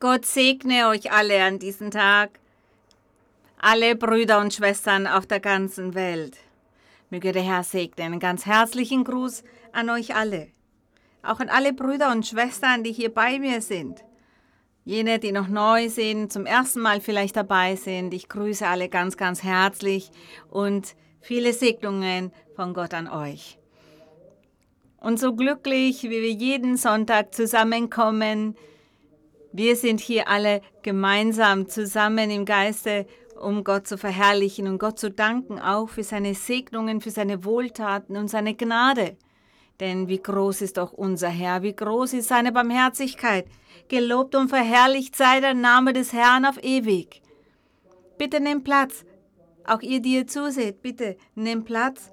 [0.00, 2.30] Gott segne euch alle an diesem Tag,
[3.58, 6.38] alle Brüder und Schwestern auf der ganzen Welt.
[7.10, 8.06] Möge der Herr segnen.
[8.06, 10.48] Einen ganz herzlichen Gruß an euch alle.
[11.22, 14.02] Auch an alle Brüder und Schwestern, die hier bei mir sind.
[14.86, 18.14] Jene, die noch neu sind, zum ersten Mal vielleicht dabei sind.
[18.14, 20.10] Ich grüße alle ganz, ganz herzlich
[20.48, 23.58] und viele Segnungen von Gott an euch.
[24.96, 28.56] Und so glücklich, wie wir jeden Sonntag zusammenkommen,
[29.52, 33.06] wir sind hier alle gemeinsam zusammen im Geiste,
[33.40, 38.16] um Gott zu verherrlichen und Gott zu danken, auch für seine Segnungen, für seine Wohltaten
[38.16, 39.16] und seine Gnade.
[39.80, 43.46] Denn wie groß ist doch unser Herr, wie groß ist seine Barmherzigkeit.
[43.88, 47.22] Gelobt und verherrlicht sei der Name des Herrn auf ewig.
[48.18, 49.04] Bitte nehmt Platz.
[49.66, 52.12] Auch ihr, die ihr zuseht, bitte nehmt Platz.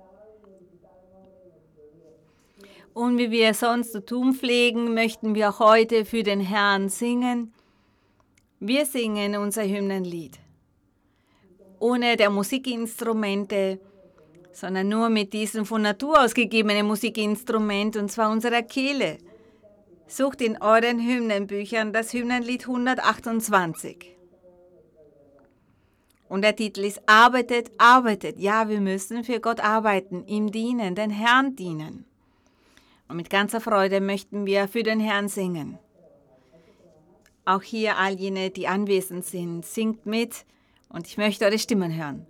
[2.98, 7.54] Und wie wir sonst zu tun pflegen, möchten wir auch heute für den Herrn singen.
[8.60, 10.40] Wir singen unser Hymnenlied.
[11.78, 13.80] Ohne der Musikinstrumente,
[14.52, 19.20] sondern nur mit diesem von Natur aus gegebenen Musikinstrument, und zwar unserer Kehle.
[20.08, 24.18] Sucht in euren Hymnenbüchern das Hymnenlied 128.
[26.30, 28.40] Und der Titel ist Arbeitet, arbeitet.
[28.40, 32.08] Ja, wir müssen für Gott arbeiten, ihm dienen, den Herrn dienen.
[33.08, 35.80] Und mit ganzer Freude möchten wir für den Herrn singen.
[37.46, 40.46] Auch hier all jene, die anwesend sind, singt mit
[40.90, 42.26] und ich möchte eure Stimmen hören.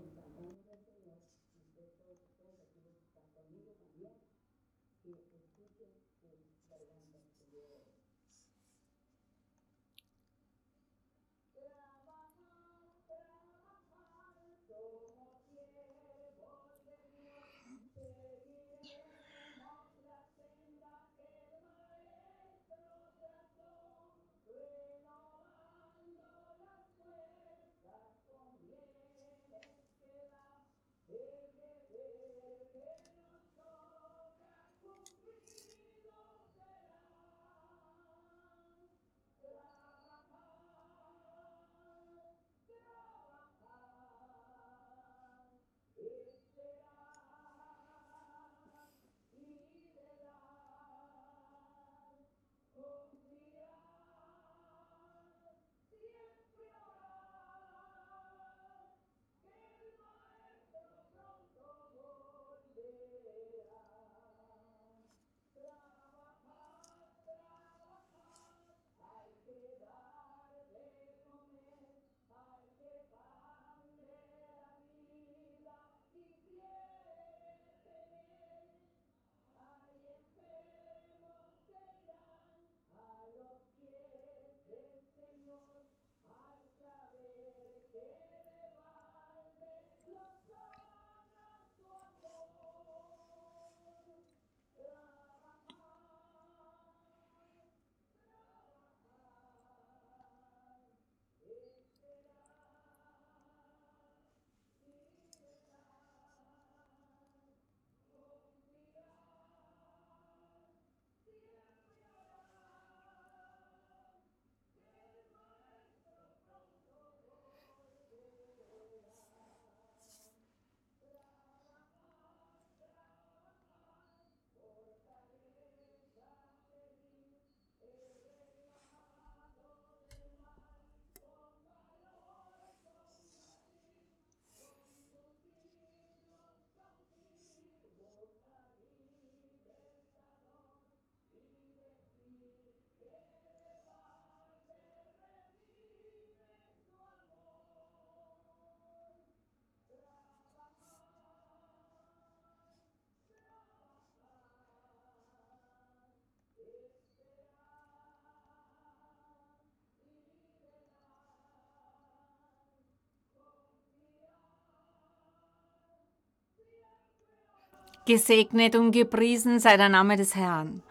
[168.07, 170.81] Gesegnet und gepriesen sei der Name des Herrn.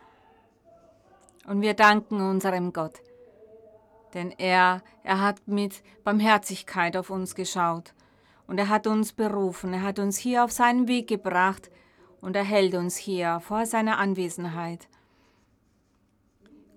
[1.46, 3.00] Und wir danken unserem Gott,
[4.12, 7.94] denn er, er hat mit Barmherzigkeit auf uns geschaut
[8.46, 11.70] und er hat uns berufen, er hat uns hier auf seinen Weg gebracht
[12.20, 14.86] und er hält uns hier vor seiner Anwesenheit.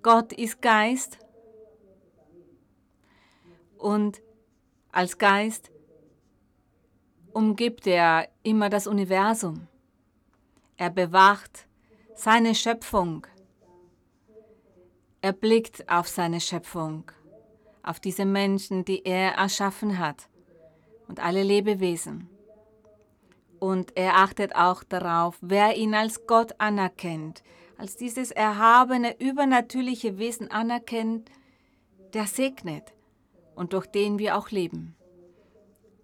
[0.02, 1.18] Gott ist Geist
[3.76, 4.22] und
[4.90, 5.70] als Geist
[7.34, 9.66] umgibt er immer das Universum.
[10.80, 11.68] Er bewacht
[12.14, 13.26] seine Schöpfung.
[15.20, 17.04] Er blickt auf seine Schöpfung,
[17.82, 20.30] auf diese Menschen, die er erschaffen hat
[21.06, 22.30] und alle Lebewesen.
[23.58, 27.42] Und er achtet auch darauf, wer ihn als Gott anerkennt,
[27.76, 31.30] als dieses erhabene, übernatürliche Wesen anerkennt,
[32.14, 32.94] der segnet
[33.54, 34.96] und durch den wir auch leben.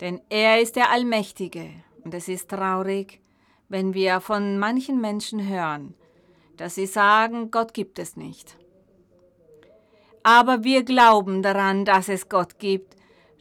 [0.03, 1.71] Denn er ist der Allmächtige
[2.05, 3.23] und es ist traurig,
[3.69, 5.95] wenn wir von manchen Menschen hören,
[6.57, 8.57] dass sie sagen, Gott gibt es nicht.
[10.23, 12.97] Aber wir glauben daran, dass es Gott gibt,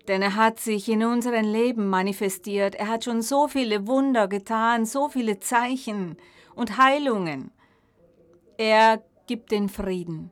[0.08, 2.76] denn er hat sich in unserem Leben manifestiert.
[2.76, 6.18] Er hat schon so viele Wunder getan, so viele Zeichen
[6.54, 7.52] und Heilungen.
[8.58, 10.30] Er gibt den Frieden,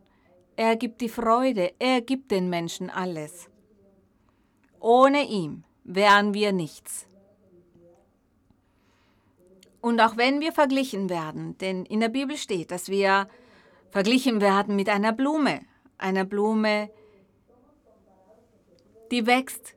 [0.56, 3.50] er gibt die Freude, er gibt den Menschen alles.
[4.80, 7.08] Ohne ihn wären wir nichts.
[9.84, 13.28] Und auch wenn wir verglichen werden, denn in der Bibel steht, dass wir
[13.92, 15.60] verglichen werden mit einer Blume,
[15.98, 16.90] einer Blume,
[19.12, 19.76] die wächst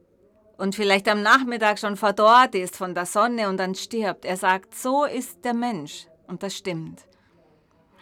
[0.59, 4.25] und vielleicht am Nachmittag schon verdorrt ist von der Sonne und dann stirbt.
[4.25, 7.05] Er sagt, so ist der Mensch und das stimmt.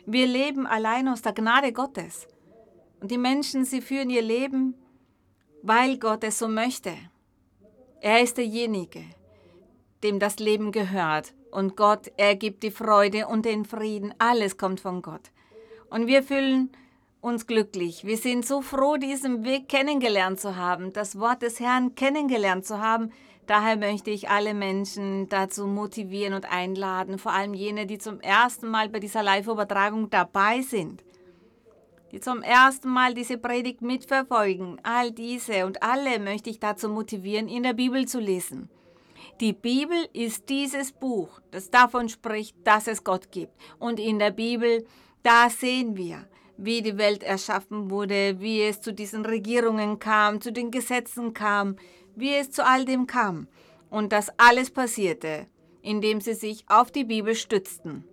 [0.04, 2.28] Wir leben allein aus der Gnade Gottes.
[3.00, 4.74] Und die Menschen, sie führen ihr Leben,
[5.62, 6.92] weil Gott es so möchte.
[8.02, 9.04] Er ist derjenige,
[10.02, 14.12] dem das Leben gehört und Gott, er gibt die Freude und den Frieden.
[14.18, 15.30] Alles kommt von Gott.
[15.88, 16.70] Und wir fühlen
[17.20, 18.04] uns glücklich.
[18.04, 22.80] Wir sind so froh, diesen Weg kennengelernt zu haben, das Wort des Herrn kennengelernt zu
[22.80, 23.12] haben.
[23.46, 28.68] Daher möchte ich alle Menschen dazu motivieren und einladen, vor allem jene, die zum ersten
[28.68, 31.04] Mal bei dieser Live-Übertragung dabei sind,
[32.10, 34.80] die zum ersten Mal diese Predigt mitverfolgen.
[34.82, 38.68] All diese und alle möchte ich dazu motivieren, in der Bibel zu lesen.
[39.40, 43.52] Die Bibel ist dieses Buch, das davon spricht, dass es Gott gibt.
[43.80, 44.86] Und in der Bibel,
[45.24, 50.52] da sehen wir, wie die Welt erschaffen wurde, wie es zu diesen Regierungen kam, zu
[50.52, 51.76] den Gesetzen kam,
[52.14, 53.48] wie es zu all dem kam.
[53.90, 55.48] Und das alles passierte,
[55.82, 58.04] indem sie sich auf die Bibel stützten.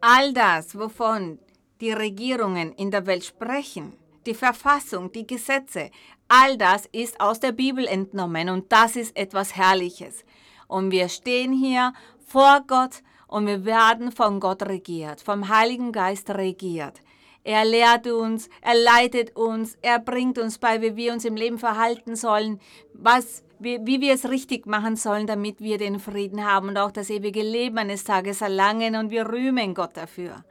[0.00, 1.38] All das, wovon
[1.80, 3.92] die Regierungen in der Welt sprechen,
[4.26, 5.90] die Verfassung, die Gesetze,
[6.28, 10.24] all das ist aus der Bibel entnommen und das ist etwas Herrliches.
[10.68, 11.92] Und wir stehen hier
[12.26, 17.00] vor Gott und wir werden von Gott regiert, vom Heiligen Geist regiert.
[17.44, 21.58] Er lehrt uns, er leitet uns, er bringt uns bei, wie wir uns im Leben
[21.58, 22.60] verhalten sollen,
[22.92, 26.90] was, wie, wie wir es richtig machen sollen, damit wir den Frieden haben und auch
[26.90, 30.44] das ewige Leben eines Tages erlangen und wir rühmen Gott dafür.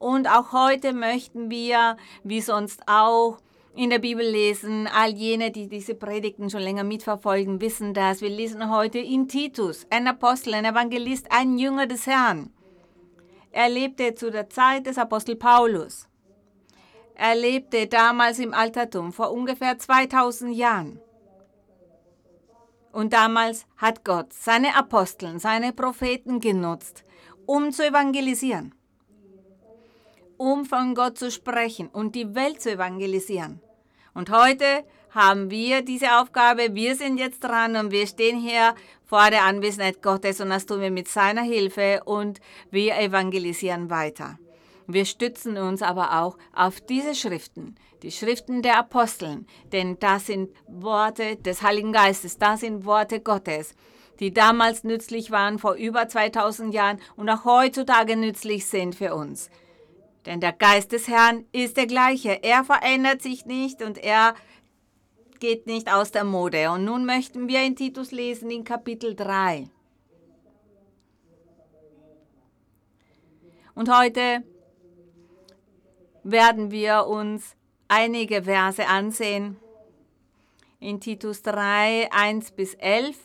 [0.00, 3.36] Und auch heute möchten wir, wie sonst auch,
[3.76, 4.88] in der Bibel lesen.
[4.88, 8.22] All jene, die diese Predigten schon länger mitverfolgen, wissen das.
[8.22, 12.50] Wir lesen heute in Titus, ein Apostel, ein Evangelist, ein Jünger des Herrn.
[13.52, 16.08] Er lebte zu der Zeit des Apostel Paulus.
[17.14, 20.98] Er lebte damals im Altertum, vor ungefähr 2000 Jahren.
[22.90, 27.04] Und damals hat Gott seine Aposteln, seine Propheten genutzt,
[27.44, 28.74] um zu evangelisieren
[30.40, 33.60] um von Gott zu sprechen und die Welt zu evangelisieren.
[34.14, 34.64] Und heute
[35.10, 38.74] haben wir diese Aufgabe, wir sind jetzt dran und wir stehen hier
[39.04, 44.38] vor der Anwesenheit Gottes und das tun wir mit seiner Hilfe und wir evangelisieren weiter.
[44.86, 50.48] Wir stützen uns aber auch auf diese Schriften, die Schriften der Aposteln, denn das sind
[50.66, 53.74] Worte des Heiligen Geistes, das sind Worte Gottes,
[54.20, 59.50] die damals nützlich waren vor über 2000 Jahren und auch heutzutage nützlich sind für uns.
[60.26, 62.42] Denn der Geist des Herrn ist der gleiche.
[62.42, 64.34] Er verändert sich nicht und er
[65.38, 66.70] geht nicht aus der Mode.
[66.70, 69.68] Und nun möchten wir in Titus lesen in Kapitel 3.
[73.74, 74.42] Und heute
[76.22, 77.56] werden wir uns
[77.88, 79.56] einige Verse ansehen.
[80.80, 83.16] In Titus 3, 1 bis 11.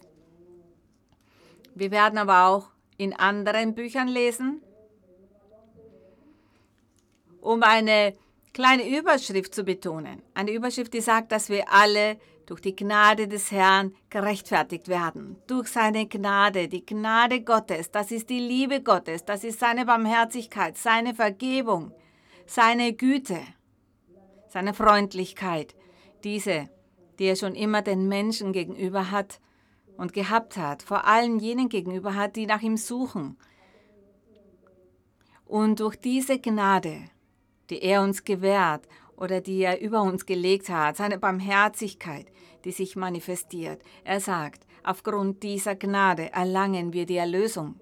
[1.74, 4.62] Wir werden aber auch in anderen Büchern lesen
[7.46, 8.16] um eine
[8.54, 10.22] kleine Überschrift zu betonen.
[10.34, 15.38] Eine Überschrift, die sagt, dass wir alle durch die Gnade des Herrn gerechtfertigt werden.
[15.48, 20.78] Durch seine Gnade, die Gnade Gottes, das ist die Liebe Gottes, das ist seine Barmherzigkeit,
[20.78, 21.92] seine Vergebung,
[22.46, 23.40] seine Güte,
[24.48, 25.76] seine Freundlichkeit,
[26.24, 26.70] diese,
[27.20, 29.40] die er schon immer den Menschen gegenüber hat
[29.98, 33.38] und gehabt hat, vor allem jenen gegenüber hat, die nach ihm suchen.
[35.46, 37.10] Und durch diese Gnade
[37.70, 42.28] die er uns gewährt oder die er über uns gelegt hat, seine Barmherzigkeit,
[42.64, 43.82] die sich manifestiert.
[44.04, 47.80] Er sagt, aufgrund dieser Gnade erlangen wir die Erlösung.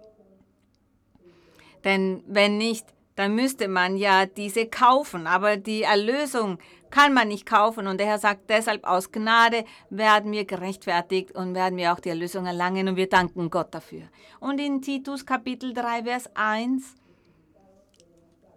[1.84, 6.58] Denn wenn nicht dann müsste man ja diese kaufen, aber die Erlösung
[6.90, 11.56] kann man nicht kaufen und der Herr sagt deshalb aus Gnade werden wir gerechtfertigt und
[11.56, 14.04] werden wir auch die Erlösung erlangen und wir danken Gott dafür.
[14.40, 16.96] Und in Titus Kapitel 3 Vers 1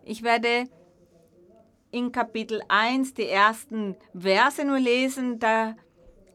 [0.05, 0.65] ich werde
[1.91, 5.77] in Kapitel 1 die ersten Verse nur lesen, da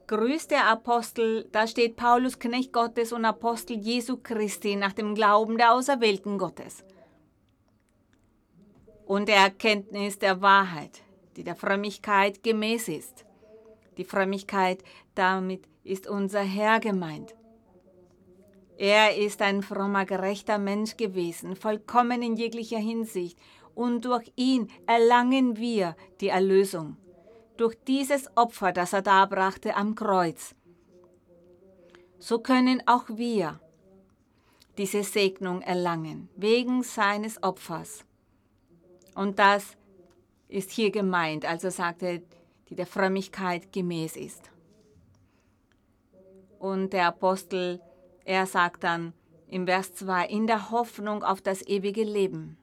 [0.08, 5.58] grüßt der Apostel, da steht Paulus, Knecht Gottes und Apostel Jesu Christi nach dem Glauben
[5.58, 6.84] der Auserwählten Gottes
[9.06, 11.02] und der Erkenntnis der Wahrheit,
[11.36, 13.26] die der Frömmigkeit gemäß ist.
[13.98, 14.84] Die Frömmigkeit,
[15.16, 17.36] damit ist unser Herr gemeint.
[18.78, 23.38] Er ist ein frommer, gerechter Mensch gewesen, vollkommen in jeglicher Hinsicht,
[23.76, 26.98] und durch ihn erlangen wir die Erlösung,
[27.58, 30.56] durch dieses Opfer, das er darbrachte am Kreuz.
[32.20, 33.60] So können auch wir
[34.78, 38.06] diese Segnung erlangen, wegen seines Opfers.
[39.16, 39.78] Und das
[40.48, 42.22] ist hier gemeint, also sagte,
[42.70, 44.50] die der Frömmigkeit gemäß ist.
[46.60, 47.82] Und der Apostel,
[48.24, 49.14] er sagt dann
[49.48, 52.58] im Vers 2, in der Hoffnung auf das ewige Leben.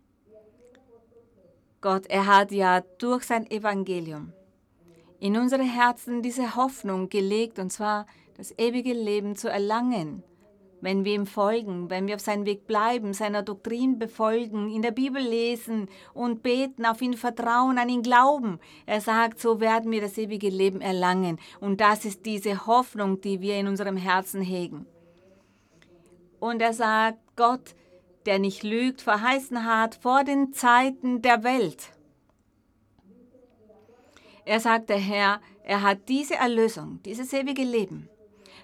[1.81, 4.33] Gott, er hat ja durch sein Evangelium
[5.21, 8.07] in unsere Herzen diese Hoffnung gelegt, und zwar
[8.37, 10.23] das ewige Leben zu erlangen
[10.81, 14.91] wenn wir ihm folgen, wenn wir auf seinem Weg bleiben, seiner Doktrin befolgen, in der
[14.91, 18.61] Bibel lesen und beten, auf ihn vertrauen, an ihn glauben.
[18.87, 21.39] Er sagt, so werden wir das ewige Leben erlangen.
[21.61, 24.87] Und das ist diese Hoffnung, die wir in unserem Herzen hegen.
[26.39, 27.75] Und er sagt, Gott,
[28.29, 31.89] der nicht lügt, verheißen hat vor den Zeiten der Welt.
[34.45, 38.09] Er sagt, der Herr, er hat diese Erlösung, dieses ewige Leben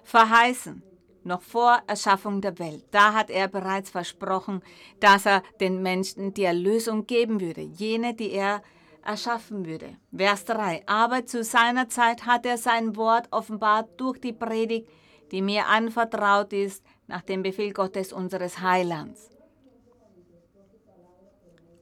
[0.03, 0.83] verheißen
[1.23, 2.85] noch vor Erschaffung der Welt.
[2.91, 4.61] Da hat er bereits versprochen,
[4.99, 8.61] dass er den Menschen die Erlösung geben würde, jene, die er
[9.03, 9.97] erschaffen würde.
[10.15, 10.83] Vers 3.
[10.85, 14.87] Aber zu seiner Zeit hat er sein Wort offenbart durch die Predigt,
[15.31, 19.34] die mir anvertraut ist, nach dem Befehl Gottes unseres Heilands.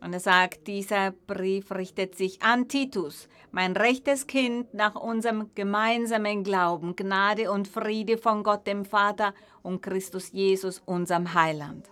[0.03, 6.43] Und er sagt, dieser Brief richtet sich an Titus, mein rechtes Kind nach unserem gemeinsamen
[6.43, 11.89] Glauben, Gnade und Friede von Gott dem Vater und Christus Jesus, unserem Heiland.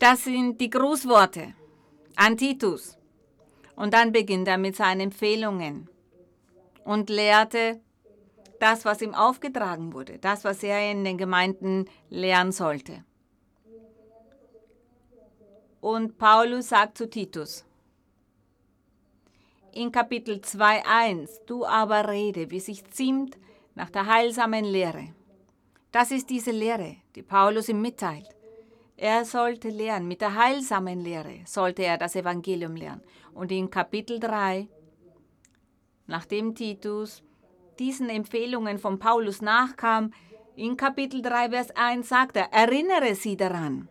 [0.00, 1.54] Das sind die Grußworte
[2.16, 2.98] an Titus.
[3.76, 5.88] Und dann beginnt er mit seinen Empfehlungen
[6.84, 7.80] und lehrte
[8.58, 13.04] das, was ihm aufgetragen wurde, das, was er in den Gemeinden lehren sollte.
[15.84, 17.62] Und Paulus sagt zu Titus,
[19.72, 23.36] in Kapitel 2.1, du aber rede, wie sich ziemt,
[23.74, 25.12] nach der heilsamen Lehre.
[25.92, 28.30] Das ist diese Lehre, die Paulus ihm mitteilt.
[28.96, 33.02] Er sollte lernen, mit der heilsamen Lehre sollte er das Evangelium lernen.
[33.34, 34.66] Und in Kapitel 3,
[36.06, 37.22] nachdem Titus
[37.78, 40.14] diesen Empfehlungen von Paulus nachkam,
[40.56, 43.90] in Kapitel 3, Vers 1 sagt er, erinnere sie daran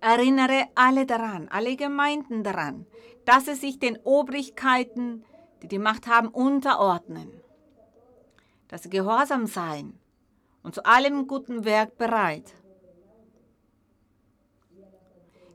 [0.00, 2.86] Erinnere alle daran, alle Gemeinden daran,
[3.26, 5.24] dass sie sich den Obrigkeiten,
[5.62, 7.30] die die Macht haben, unterordnen,
[8.68, 9.98] dass sie gehorsam seien
[10.62, 12.54] und zu allem guten Werk bereit.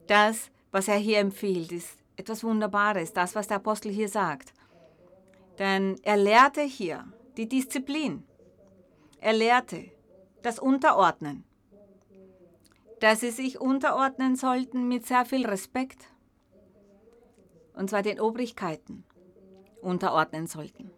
[0.07, 4.53] Das, was er hier empfiehlt, ist etwas Wunderbares, das, was der Apostel hier sagt.
[5.57, 7.05] Denn er lehrte hier
[7.37, 8.23] die Disziplin.
[9.19, 9.85] Er lehrte
[10.43, 11.43] das Unterordnen
[13.05, 16.07] dass sie sich unterordnen sollten mit sehr viel Respekt,
[17.75, 19.03] und zwar den Obrigkeiten
[19.79, 20.89] unterordnen sollten.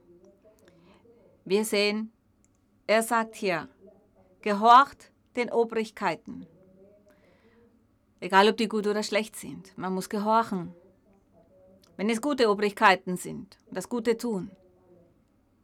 [1.44, 2.14] Wir sehen,
[2.88, 3.68] er sagt hier,
[4.40, 6.48] gehorcht den Obrigkeiten,
[8.22, 10.74] egal ob die gut oder schlecht sind, man muss gehorchen.
[11.98, 14.50] Wenn es gute Obrigkeiten sind und das Gute tun,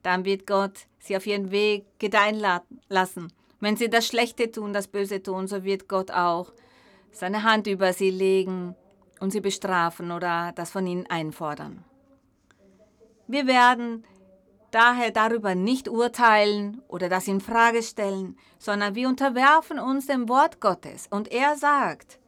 [0.01, 2.43] dann wird Gott sie auf ihren Weg gedeihen
[2.89, 3.31] lassen
[3.63, 6.51] wenn sie das Schlechte tun, das Böse tun, so wird Gott auch
[7.13, 8.75] seine Hand über sie legen
[9.21, 11.85] und sie bestrafen oder das von ihnen einfordern.
[13.25, 14.03] Wir werden
[14.71, 20.59] daher darüber nicht urteilen oder das in Frage stellen, sondern wir unterwerfen uns dem Wort
[20.59, 22.19] Gottes und er sagt,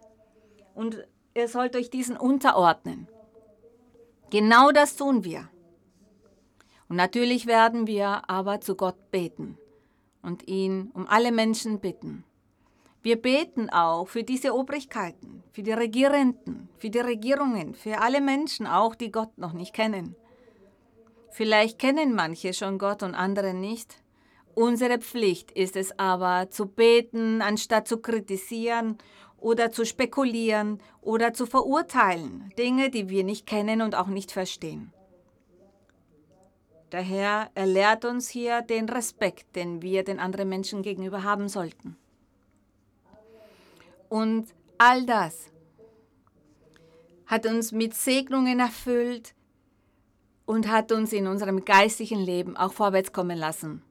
[0.74, 3.10] und ihr sollt euch diesen unterordnen.
[4.30, 5.50] Genau das tun wir.
[6.88, 9.58] Und natürlich werden wir aber zu Gott beten
[10.25, 12.24] und ihn um alle Menschen bitten.
[13.01, 18.65] Wir beten auch für diese Obrigkeiten, für die Regierenden, für die Regierungen, für alle Menschen,
[18.65, 20.15] auch die Gott noch nicht kennen.
[21.29, 24.01] Vielleicht kennen manche schon Gott und andere nicht.
[24.55, 28.98] Unsere Pflicht ist es aber, zu beten, anstatt zu kritisieren
[29.38, 34.94] oder zu spekulieren oder zu verurteilen, Dinge, die wir nicht kennen und auch nicht verstehen.
[36.92, 41.98] Der Herr erlehrt uns hier den Respekt, den wir den anderen Menschen gegenüber haben sollten.
[44.10, 45.50] Und all das
[47.25, 49.34] hat uns mit Segnungen erfüllt
[50.46, 53.82] und hat uns in unserem geistlichen Leben auch vorwärts kommen lassen.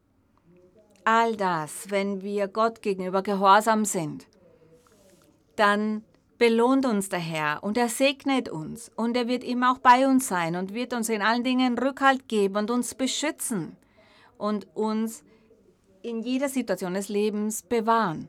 [1.05, 4.27] All das, wenn wir Gott gegenüber gehorsam sind,
[5.57, 6.05] dann
[6.38, 10.29] belohnt uns der Herr und er segnet uns und er wird immer auch bei uns
[10.29, 13.76] sein und wird uns in allen Dingen Rückhalt geben und uns beschützen
[14.37, 15.25] und uns
[16.03, 18.29] in jeder Situation des Lebens bewahren.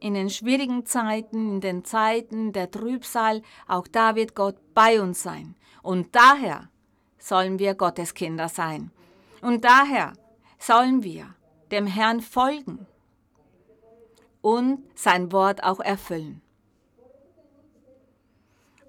[0.00, 5.22] In den schwierigen Zeiten, in den Zeiten der Trübsal, auch da wird Gott bei uns
[5.22, 5.56] sein.
[5.82, 6.68] Und daher
[7.18, 8.92] sollen wir Gottes Kinder sein.
[9.42, 10.12] Und daher
[10.58, 11.34] sollen wir
[11.72, 12.86] dem Herrn folgen
[14.40, 16.40] und sein Wort auch erfüllen.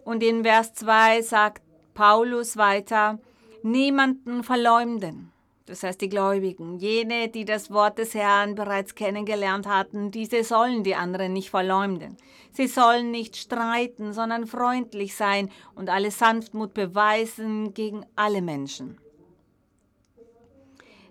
[0.09, 1.61] Und in Vers 2 sagt
[1.93, 3.19] Paulus weiter,
[3.61, 5.31] niemanden verleumden.
[5.67, 10.83] Das heißt, die Gläubigen, jene, die das Wort des Herrn bereits kennengelernt hatten, diese sollen
[10.83, 12.17] die anderen nicht verleumden.
[12.51, 18.97] Sie sollen nicht streiten, sondern freundlich sein und alle Sanftmut beweisen gegen alle Menschen.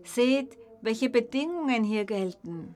[0.02, 2.74] Seht, welche Bedingungen hier gelten,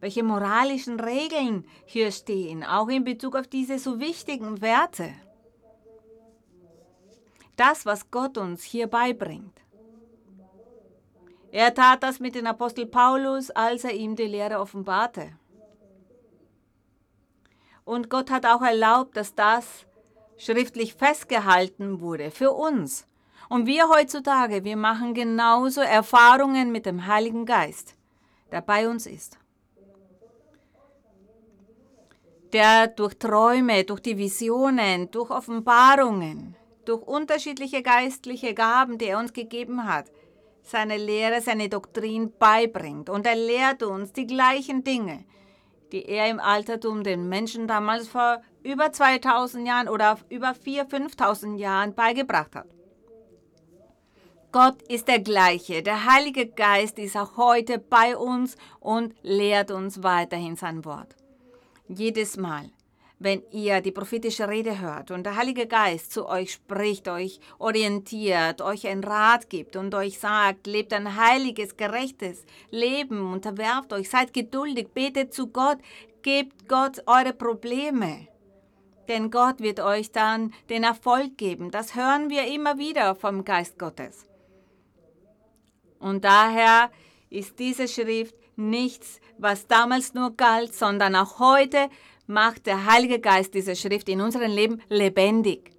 [0.00, 5.08] welche moralischen Regeln hier stehen, auch in Bezug auf diese so wichtigen Werte
[7.58, 9.60] das, was Gott uns hier beibringt.
[11.50, 15.32] Er tat das mit dem Apostel Paulus, als er ihm die Lehre offenbarte.
[17.84, 19.86] Und Gott hat auch erlaubt, dass das
[20.36, 23.06] schriftlich festgehalten wurde für uns.
[23.48, 27.94] Und wir heutzutage, wir machen genauso Erfahrungen mit dem Heiligen Geist,
[28.52, 29.38] der bei uns ist.
[32.52, 36.57] Der durch Träume, durch die Visionen, durch Offenbarungen
[36.88, 40.06] durch unterschiedliche geistliche Gaben, die er uns gegeben hat,
[40.62, 43.10] seine Lehre, seine Doktrin beibringt.
[43.10, 45.24] Und er lehrt uns die gleichen Dinge,
[45.92, 51.56] die er im Altertum den Menschen damals vor über 2000 Jahren oder über 4.000, 5.000
[51.56, 52.68] Jahren beigebracht hat.
[54.50, 55.82] Gott ist der gleiche.
[55.82, 61.16] Der Heilige Geist ist auch heute bei uns und lehrt uns weiterhin sein Wort.
[61.86, 62.70] Jedes Mal,
[63.18, 68.62] wenn ihr die prophetische Rede hört und der Heilige Geist zu euch spricht, euch orientiert,
[68.62, 74.32] euch einen Rat gibt und euch sagt, lebt ein heiliges, gerechtes Leben, unterwerft euch, seid
[74.32, 75.78] geduldig, betet zu Gott,
[76.22, 78.28] gebt Gott eure Probleme.
[79.08, 81.70] Denn Gott wird euch dann den Erfolg geben.
[81.70, 84.26] Das hören wir immer wieder vom Geist Gottes.
[85.98, 86.90] Und daher
[87.30, 91.88] ist diese Schrift nichts, was damals nur galt, sondern auch heute
[92.28, 95.72] macht der Heilige Geist diese Schrift in unserem Leben lebendig.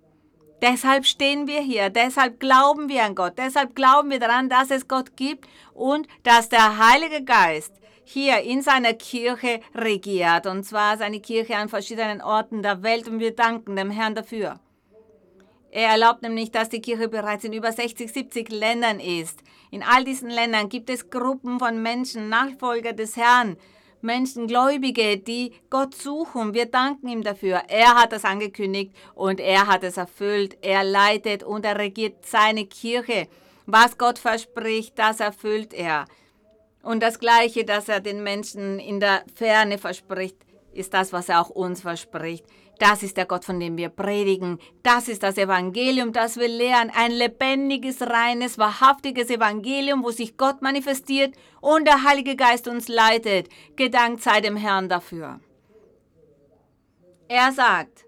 [0.62, 4.90] Deshalb stehen wir hier, deshalb glauben wir an Gott, deshalb glauben wir daran, dass es
[4.90, 11.22] Gott gibt und dass der Heilige Geist hier in seiner Kirche regiert, und zwar seine
[11.22, 14.60] Kirche an verschiedenen Orten der Welt, und wir danken dem Herrn dafür.
[15.72, 19.44] Er erlaubt nämlich, dass die Kirche bereits in über 60, 70 Ländern ist.
[19.70, 23.56] In all diesen Ländern gibt es Gruppen von Menschen, Nachfolger des Herrn,
[24.02, 26.54] Menschen, Gläubige, die Gott suchen.
[26.54, 27.62] Wir danken ihm dafür.
[27.68, 30.58] Er hat das angekündigt und er hat es erfüllt.
[30.62, 33.28] Er leitet und er regiert seine Kirche.
[33.66, 36.06] Was Gott verspricht, das erfüllt er.
[36.82, 40.38] Und das Gleiche, das er den Menschen in der Ferne verspricht,
[40.74, 42.46] ist das, was er auch uns verspricht.
[42.80, 44.58] Das ist der Gott, von dem wir predigen.
[44.84, 46.90] Das ist das Evangelium, das wir lehren.
[46.96, 53.50] Ein lebendiges, reines, wahrhaftiges Evangelium, wo sich Gott manifestiert und der Heilige Geist uns leitet.
[53.76, 55.42] Gedankt sei dem Herrn dafür.
[57.28, 58.06] Er sagt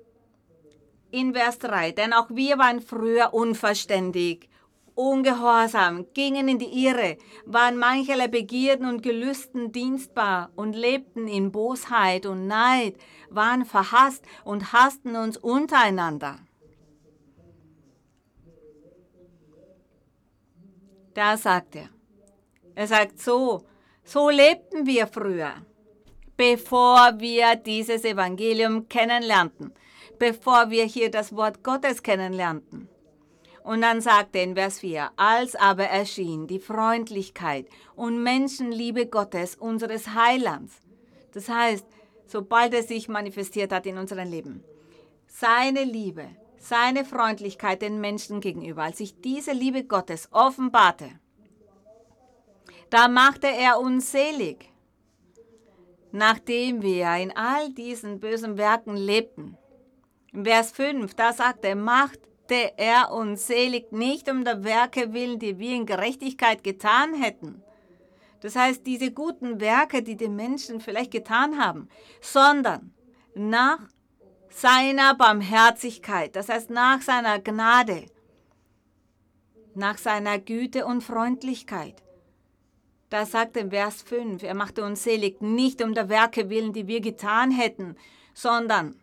[1.11, 4.49] in Vers 3, denn auch wir waren früher unverständig
[5.01, 12.25] ungehorsam, gingen in die Irre, waren mancherlei Begierden und Gelüsten dienstbar und lebten in Bosheit
[12.25, 12.95] und Neid,
[13.29, 16.39] waren verhasst und hassten uns untereinander.
[21.13, 21.89] Da sagt er,
[22.75, 23.65] er sagt so,
[24.03, 25.53] so lebten wir früher,
[26.37, 29.73] bevor wir dieses Evangelium kennenlernten,
[30.19, 32.87] bevor wir hier das Wort Gottes kennenlernten.
[33.63, 39.55] Und dann sagt er in Vers 4, als aber erschien die Freundlichkeit und Menschenliebe Gottes,
[39.55, 40.73] unseres Heilands.
[41.33, 41.85] Das heißt,
[42.25, 44.63] sobald er sich manifestiert hat in unserem Leben,
[45.27, 51.11] seine Liebe, seine Freundlichkeit den Menschen gegenüber, als sich diese Liebe Gottes offenbarte,
[52.91, 54.69] Da machte er uns selig,
[56.11, 59.57] nachdem wir in all diesen bösen Werken lebten.
[60.33, 61.77] In Vers 5, da sagt er,
[62.51, 67.63] machte er uns selig nicht um der Werke willen, die wir in Gerechtigkeit getan hätten.
[68.41, 71.87] Das heißt, diese guten Werke, die die Menschen vielleicht getan haben,
[72.19, 72.93] sondern
[73.35, 73.79] nach
[74.49, 78.07] seiner Barmherzigkeit, das heißt nach seiner Gnade,
[79.73, 82.03] nach seiner Güte und Freundlichkeit.
[83.09, 86.87] Da sagt in Vers 5, er machte uns selig, nicht um der Werke willen, die
[86.87, 87.95] wir getan hätten,
[88.33, 89.00] sondern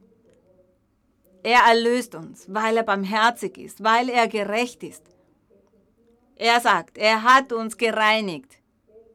[1.48, 5.02] er erlöst uns, weil er barmherzig ist, weil er gerecht ist.
[6.36, 8.58] Er sagt, er hat uns gereinigt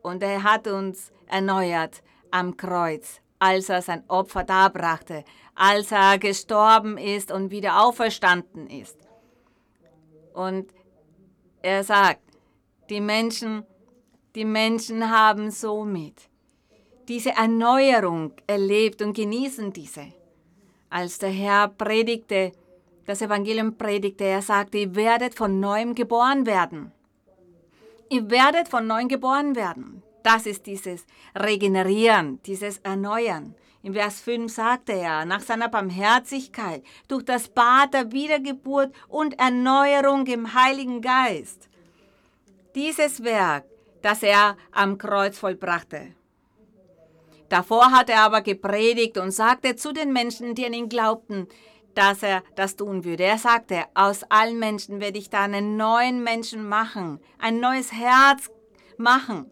[0.01, 6.97] und er hat uns erneuert am Kreuz, als er sein Opfer darbrachte, als er gestorben
[6.97, 8.97] ist und wieder auferstanden ist.
[10.33, 10.73] Und
[11.61, 12.23] er sagt,
[12.89, 13.63] die Menschen,
[14.33, 16.29] die Menschen haben somit
[17.07, 20.07] diese Erneuerung erlebt und genießen diese
[20.93, 22.51] als der Herr predigte,
[23.07, 26.91] das Evangelium predigte, er sagte, ihr werdet von neuem geboren werden.
[28.09, 30.03] Ihr werdet von neuem geboren werden.
[30.21, 33.55] Das ist dieses Regenerieren, dieses Erneuern.
[33.81, 40.27] Im Vers 5 sagte er, nach seiner Barmherzigkeit, durch das Bad der Wiedergeburt und Erneuerung
[40.27, 41.69] im Heiligen Geist.
[42.75, 43.65] Dieses Werk,
[44.03, 46.13] das er am Kreuz vollbrachte.
[47.53, 51.47] Davor hat er aber gepredigt und sagte zu den Menschen, die an ihn glaubten,
[51.93, 53.25] dass er das tun würde.
[53.25, 58.49] Er sagte, aus allen Menschen werde ich da einen neuen Menschen machen, ein neues Herz
[58.97, 59.51] machen.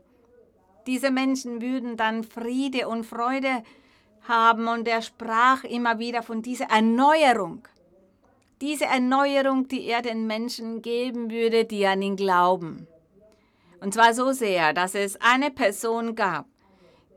[0.88, 3.62] Diese Menschen würden dann Friede und Freude
[4.28, 7.68] haben und er sprach immer wieder von dieser Erneuerung.
[8.62, 12.88] Diese Erneuerung, die er den Menschen geben würde, die an ihn glauben.
[13.80, 16.48] Und zwar so sehr, dass es eine Person gab,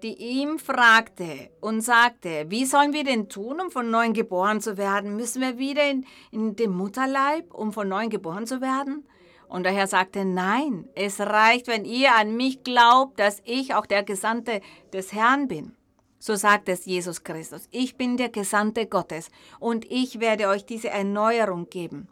[0.05, 4.77] die ihm fragte und sagte, wie sollen wir denn tun, um von neuem geboren zu
[4.77, 5.17] werden?
[5.17, 9.07] Müssen wir wieder in, in den Mutterleib, um von neuem geboren zu werden?
[9.49, 13.87] Und der Herr sagte, nein, es reicht, wenn ihr an mich glaubt, dass ich auch
[13.87, 14.61] der Gesandte
[14.93, 15.75] des Herrn bin.
[16.19, 17.67] So sagt es Jesus Christus.
[17.71, 22.09] Ich bin der Gesandte Gottes und ich werde euch diese Erneuerung geben.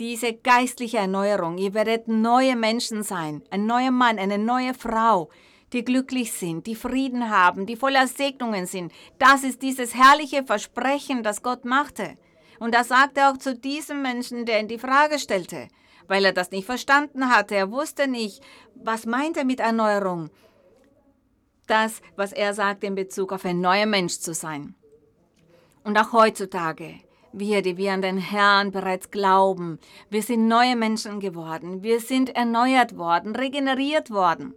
[0.00, 1.56] Diese geistliche Erneuerung.
[1.56, 3.44] Ihr werdet neue Menschen sein.
[3.50, 5.28] Ein neuer Mann, eine neue Frau
[5.72, 8.92] die glücklich sind, die Frieden haben, die voller Segnungen sind.
[9.18, 12.16] Das ist dieses herrliche Versprechen, das Gott machte.
[12.58, 15.68] Und das sagte er auch zu diesem Menschen, der ihn die Frage stellte,
[16.06, 17.54] weil er das nicht verstanden hatte.
[17.54, 18.42] Er wusste nicht,
[18.74, 20.30] was meint er mit Erneuerung.
[21.66, 24.74] Das, was er sagt in Bezug auf ein neuer Mensch zu sein.
[25.84, 27.00] Und auch heutzutage,
[27.32, 29.78] wir, die wir an den Herrn bereits glauben,
[30.10, 34.54] wir sind neue Menschen geworden, wir sind erneuert worden, regeneriert worden.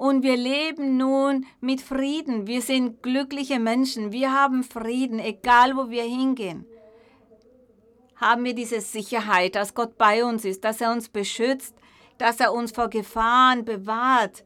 [0.00, 2.46] Und wir leben nun mit Frieden.
[2.46, 4.12] Wir sind glückliche Menschen.
[4.12, 6.64] Wir haben Frieden, egal wo wir hingehen.
[8.16, 11.74] Haben wir diese Sicherheit, dass Gott bei uns ist, dass er uns beschützt,
[12.16, 14.42] dass er uns vor Gefahren bewahrt,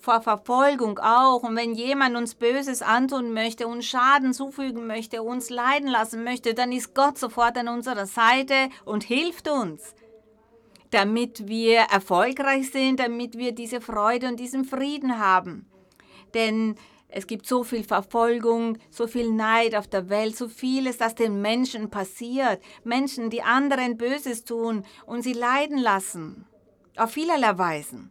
[0.00, 1.42] vor Verfolgung auch.
[1.42, 6.54] Und wenn jemand uns Böses antun möchte, uns Schaden zufügen möchte, uns leiden lassen möchte,
[6.54, 9.96] dann ist Gott sofort an unserer Seite und hilft uns
[10.94, 15.66] damit wir erfolgreich sind, damit wir diese Freude und diesen Frieden haben.
[16.34, 16.76] Denn
[17.08, 21.40] es gibt so viel Verfolgung, so viel Neid auf der Welt, so vieles, das den
[21.42, 22.60] Menschen passiert.
[22.82, 26.46] Menschen, die anderen Böses tun und sie leiden lassen.
[26.96, 28.10] Auf vielerlei Weisen.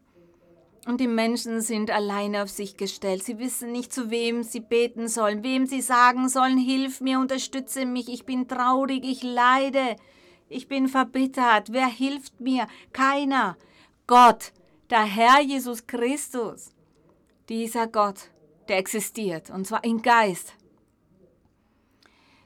[0.86, 3.24] Und die Menschen sind alleine auf sich gestellt.
[3.24, 7.86] Sie wissen nicht, zu wem sie beten sollen, wem sie sagen sollen, hilf mir, unterstütze
[7.86, 9.96] mich, ich bin traurig, ich leide.
[10.54, 11.74] Ich bin verbittert.
[11.74, 12.68] Wer hilft mir?
[12.92, 13.58] Keiner.
[14.06, 14.54] Gott,
[14.92, 16.72] der Herr Jesus Christus.
[17.50, 18.30] Dieser Gott,
[18.68, 20.54] der existiert, und zwar im Geist.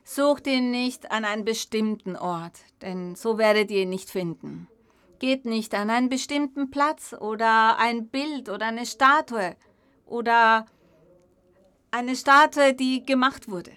[0.06, 4.70] Sucht ihn nicht an einen bestimmten Ort, denn so werdet ihr ihn nicht finden.
[5.20, 9.58] Geht nicht an einen bestimmten Platz oder ein Bild oder eine Statue
[10.06, 10.66] oder
[11.92, 13.72] eine Statue, die gemacht wurde.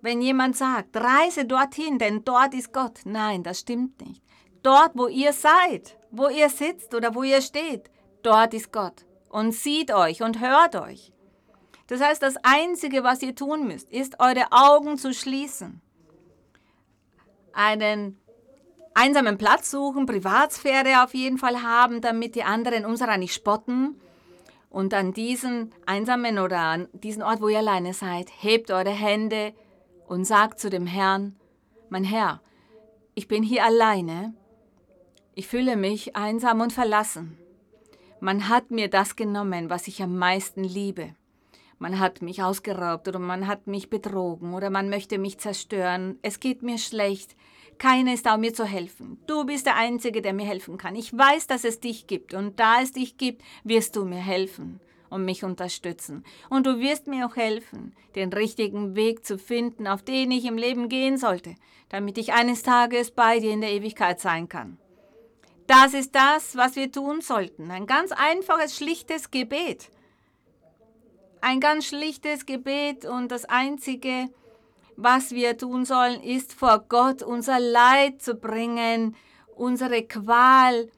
[0.00, 3.00] Wenn jemand sagt, reise dorthin, denn dort ist Gott.
[3.04, 4.22] Nein, das stimmt nicht.
[4.62, 7.90] Dort, wo ihr seid, wo ihr sitzt oder wo ihr steht,
[8.22, 9.04] dort ist Gott.
[9.28, 11.12] Und sieht euch und hört euch.
[11.86, 15.82] Das heißt, das Einzige, was ihr tun müsst, ist eure Augen zu schließen.
[17.52, 18.18] Einen
[18.94, 24.00] einsamen Platz suchen, Privatsphäre auf jeden Fall haben, damit die anderen unserer nicht spotten.
[24.70, 29.52] Und an diesen einsamen oder an diesen Ort, wo ihr alleine seid, hebt eure Hände,
[30.06, 31.36] und sagt zu dem Herrn,
[31.88, 32.40] mein Herr,
[33.14, 34.34] ich bin hier alleine,
[35.34, 37.38] ich fühle mich einsam und verlassen.
[38.20, 41.14] Man hat mir das genommen, was ich am meisten liebe.
[41.78, 46.18] Man hat mich ausgeraubt oder man hat mich betrogen oder man möchte mich zerstören.
[46.22, 47.36] Es geht mir schlecht.
[47.78, 49.18] Keiner ist da, um mir zu helfen.
[49.26, 50.94] Du bist der Einzige, der mir helfen kann.
[50.94, 54.80] Ich weiß, dass es dich gibt und da es dich gibt, wirst du mir helfen
[55.14, 56.24] und mich unterstützen.
[56.50, 60.58] Und du wirst mir auch helfen, den richtigen Weg zu finden, auf den ich im
[60.58, 61.54] Leben gehen sollte,
[61.88, 64.76] damit ich eines Tages bei dir in der Ewigkeit sein kann.
[65.68, 67.70] Das ist das, was wir tun sollten.
[67.70, 69.88] Ein ganz einfaches, schlichtes Gebet.
[71.40, 74.28] Ein ganz schlichtes Gebet und das Einzige,
[74.96, 79.14] was wir tun sollen, ist vor Gott unser Leid zu bringen,
[79.54, 80.88] unsere Qual.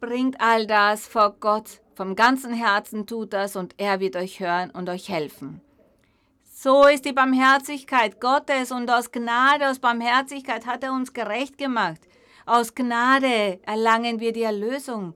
[0.00, 1.81] Bringt all das vor Gott.
[1.94, 5.60] Vom ganzen Herzen tut das und er wird euch hören und euch helfen.
[6.44, 12.00] So ist die Barmherzigkeit Gottes und aus Gnade, aus Barmherzigkeit hat er uns gerecht gemacht.
[12.46, 15.14] Aus Gnade erlangen wir die Erlösung,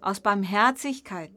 [0.00, 1.32] aus Barmherzigkeit.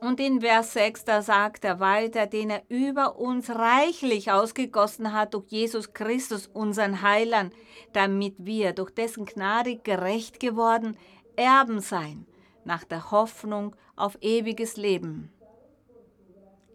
[0.00, 5.32] Und in Vers 6, da sagt er weiter, den er über uns reichlich ausgegossen hat
[5.32, 7.54] durch Jesus Christus, unseren Heiland,
[7.92, 10.96] damit wir durch dessen Gnade gerecht geworden
[11.36, 12.26] Erben sein,
[12.66, 15.30] nach der Hoffnung auf ewiges Leben.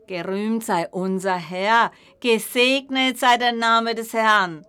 [0.08, 4.66] Gerühmt sei unser Herr, gesegnet sei der Name des Herrn.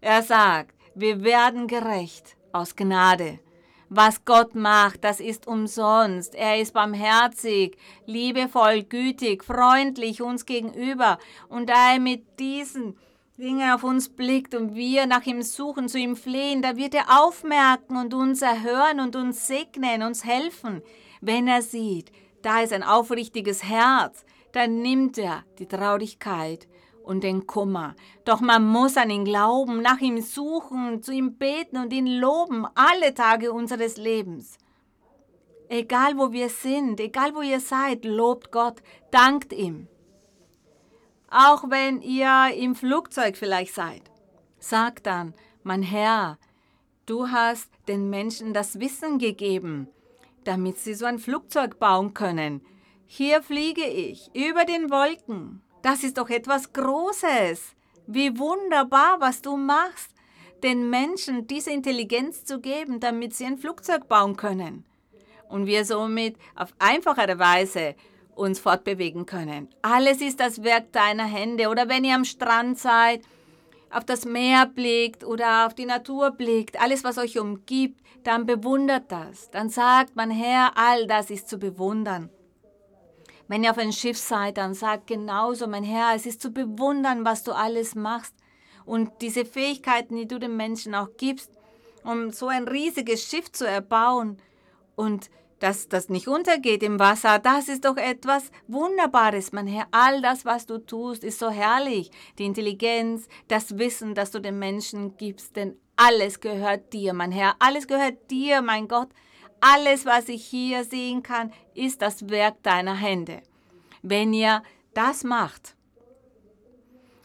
[0.00, 3.38] Er sagt, wir werden gerecht aus Gnade.
[3.88, 6.34] Was Gott macht, das ist umsonst.
[6.34, 11.18] Er ist barmherzig, liebevoll, gütig, freundlich uns gegenüber.
[11.48, 12.96] Und da er mit diesen
[13.38, 17.24] Dingen auf uns blickt und wir nach ihm suchen, zu ihm flehen, da wird er
[17.24, 20.82] aufmerken und uns erhören und uns segnen, uns helfen.
[21.22, 26.68] Wenn er sieht, da ist ein aufrichtiges Herz, dann nimmt er die Traurigkeit
[27.02, 27.96] und den Kummer.
[28.26, 32.66] Doch man muss an ihn glauben, nach ihm suchen, zu ihm beten und ihn loben,
[32.74, 34.58] alle Tage unseres Lebens.
[35.70, 39.88] Egal wo wir sind, egal wo ihr seid, lobt Gott, dankt ihm.
[41.32, 44.02] Auch wenn ihr im Flugzeug vielleicht seid,
[44.58, 46.38] sagt dann, mein Herr,
[47.06, 49.88] du hast den Menschen das Wissen gegeben,
[50.44, 52.60] damit sie so ein Flugzeug bauen können.
[53.06, 57.74] Hier fliege ich über den Wolken das ist doch etwas Großes.
[58.06, 60.10] Wie wunderbar, was du machst,
[60.62, 64.84] den Menschen diese Intelligenz zu geben, damit sie ein Flugzeug bauen können.
[65.48, 67.96] Und wir somit auf einfachere Weise
[68.34, 69.68] uns fortbewegen können.
[69.82, 71.68] Alles ist das Werk deiner Hände.
[71.68, 73.22] Oder wenn ihr am Strand seid,
[73.90, 79.10] auf das Meer blickt oder auf die Natur blickt, alles, was euch umgibt, dann bewundert
[79.10, 79.50] das.
[79.50, 82.30] Dann sagt man, Herr, all das ist zu bewundern.
[83.48, 87.24] Wenn ihr auf ein Schiff seid, dann sagt genauso, mein Herr, es ist zu bewundern,
[87.24, 88.34] was du alles machst.
[88.84, 91.50] Und diese Fähigkeiten, die du den Menschen auch gibst,
[92.02, 94.38] um so ein riesiges Schiff zu erbauen
[94.96, 95.30] und
[95.62, 99.86] dass das nicht untergeht im Wasser, das ist doch etwas Wunderbares, mein Herr.
[99.92, 102.10] All das, was du tust, ist so herrlich.
[102.38, 107.54] Die Intelligenz, das Wissen, das du den Menschen gibst, denn alles gehört dir, mein Herr.
[107.60, 109.10] Alles gehört dir, mein Gott.
[109.60, 113.40] Alles, was ich hier sehen kann, ist das Werk deiner Hände.
[114.02, 115.76] Wenn ihr das macht,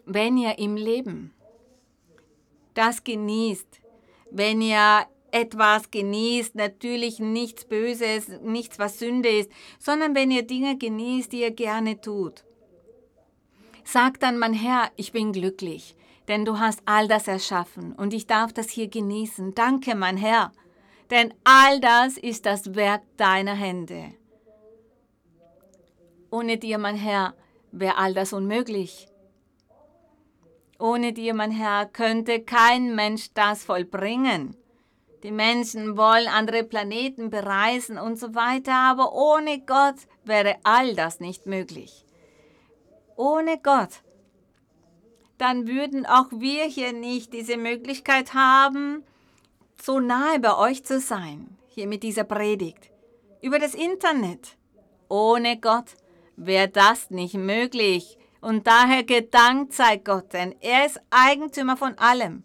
[0.05, 1.33] wenn ihr im Leben
[2.75, 3.81] das genießt,
[4.29, 5.07] wenn ihr
[5.41, 11.41] etwas genießt, natürlich nichts Böses, nichts, was Sünde ist, sondern wenn ihr Dinge genießt, die
[11.41, 12.43] ihr gerne tut.
[13.83, 15.95] Sagt dann, mein Herr, ich bin glücklich,
[16.27, 19.55] denn du hast all das erschaffen und ich darf das hier genießen.
[19.55, 20.51] Danke, mein Herr
[21.09, 24.13] denn all das ist das Werk deiner Hände.
[26.29, 27.33] Ohne dir, mein Herr,
[27.71, 29.07] wäre all das unmöglich.
[30.79, 34.55] Ohne dir, mein Herr, könnte kein Mensch das vollbringen.
[35.23, 41.19] Die Menschen wollen andere Planeten bereisen und so weiter, aber ohne Gott wäre all das
[41.19, 42.05] nicht möglich.
[43.15, 44.03] Ohne Gott.
[45.37, 49.03] Dann würden auch wir hier nicht diese Möglichkeit haben,
[49.81, 52.91] so nahe bei euch zu sein, hier mit dieser Predigt,
[53.41, 54.57] über das Internet.
[55.09, 55.95] Ohne Gott
[56.35, 58.17] wäre das nicht möglich.
[58.39, 62.43] Und daher gedankt sei Gott, denn er ist Eigentümer von allem.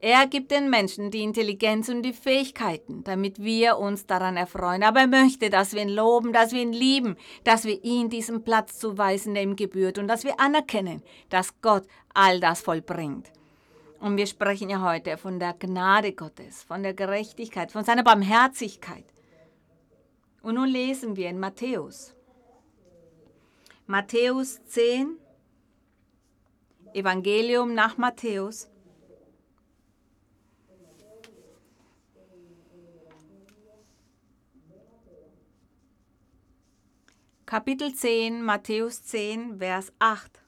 [0.00, 4.84] Er gibt den Menschen die Intelligenz und die Fähigkeiten, damit wir uns daran erfreuen.
[4.84, 8.44] Aber er möchte, dass wir ihn loben, dass wir ihn lieben, dass wir ihm diesen
[8.44, 11.84] Platz zuweisen, der ihm gebührt und dass wir anerkennen, dass Gott
[12.14, 13.32] all das vollbringt.
[13.98, 19.04] Und wir sprechen ja heute von der Gnade Gottes, von der Gerechtigkeit, von seiner Barmherzigkeit.
[20.42, 22.14] Und nun lesen wir in Matthäus.
[23.86, 25.16] Matthäus 10,
[26.94, 28.68] Evangelium nach Matthäus.
[37.48, 40.42] Kapitel 10, Matthäus 10, Vers 8.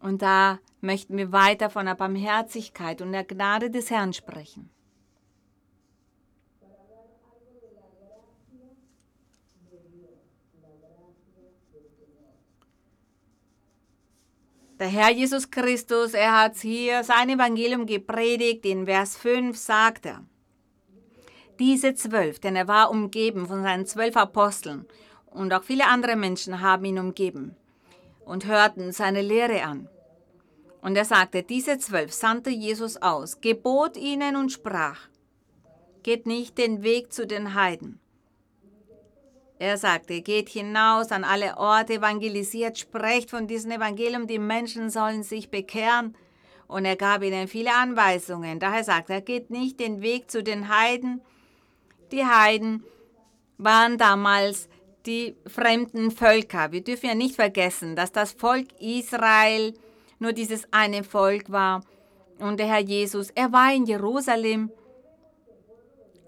[0.00, 4.68] Und da möchten wir weiter von der Barmherzigkeit und der Gnade des Herrn sprechen.
[14.78, 18.66] Der Herr Jesus Christus, er hat hier sein Evangelium gepredigt.
[18.66, 20.22] In Vers 5 sagt er,
[21.58, 24.86] diese zwölf, denn er war umgeben von seinen zwölf Aposteln
[25.26, 27.56] und auch viele andere Menschen haben ihn umgeben
[28.24, 29.88] und hörten seine Lehre an.
[30.80, 35.08] Und er sagte, diese zwölf sandte Jesus aus, gebot ihnen und sprach,
[36.02, 38.00] geht nicht den Weg zu den Heiden.
[39.58, 45.22] Er sagte, geht hinaus an alle Orte, evangelisiert, sprecht von diesem Evangelium, die Menschen sollen
[45.22, 46.16] sich bekehren.
[46.66, 48.58] Und er gab ihnen viele Anweisungen.
[48.58, 51.22] Daher sagte er, geht nicht den Weg zu den Heiden.
[52.14, 52.84] Die Heiden
[53.58, 54.68] waren damals
[55.04, 56.70] die fremden Völker.
[56.70, 59.74] Wir dürfen ja nicht vergessen, dass das Volk Israel
[60.20, 61.82] nur dieses eine Volk war.
[62.38, 64.70] Und der Herr Jesus, er war in Jerusalem,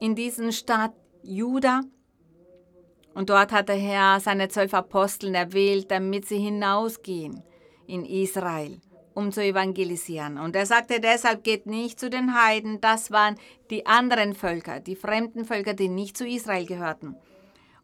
[0.01, 1.83] in diesen Stadt Juda.
[3.14, 7.44] Und dort hat der Herr seine zwölf Aposteln erwählt, damit sie hinausgehen
[7.87, 8.81] in Israel,
[9.16, 10.38] um zu evangelisieren.
[10.38, 12.81] Und er sagte deshalb, geht nicht zu den Heiden.
[12.81, 13.35] Das waren
[13.70, 17.16] die anderen Völker, die fremden Völker, die nicht zu Israel gehörten.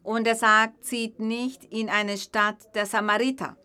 [0.04, 3.56] Und er sagt, zieht nicht in eine Stadt der Samariter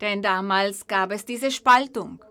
[0.00, 2.22] denn damals gab es diese Spaltung.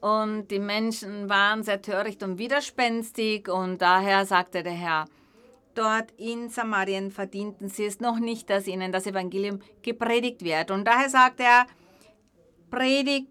[0.00, 5.04] Und die Menschen waren sehr töricht und widerspenstig und daher sagte der Herr,
[5.80, 10.70] dort in Samarien verdienten sie es noch nicht, dass ihnen das Evangelium gepredigt wird.
[10.70, 11.66] Und daher sagte er,
[12.70, 13.28] predigt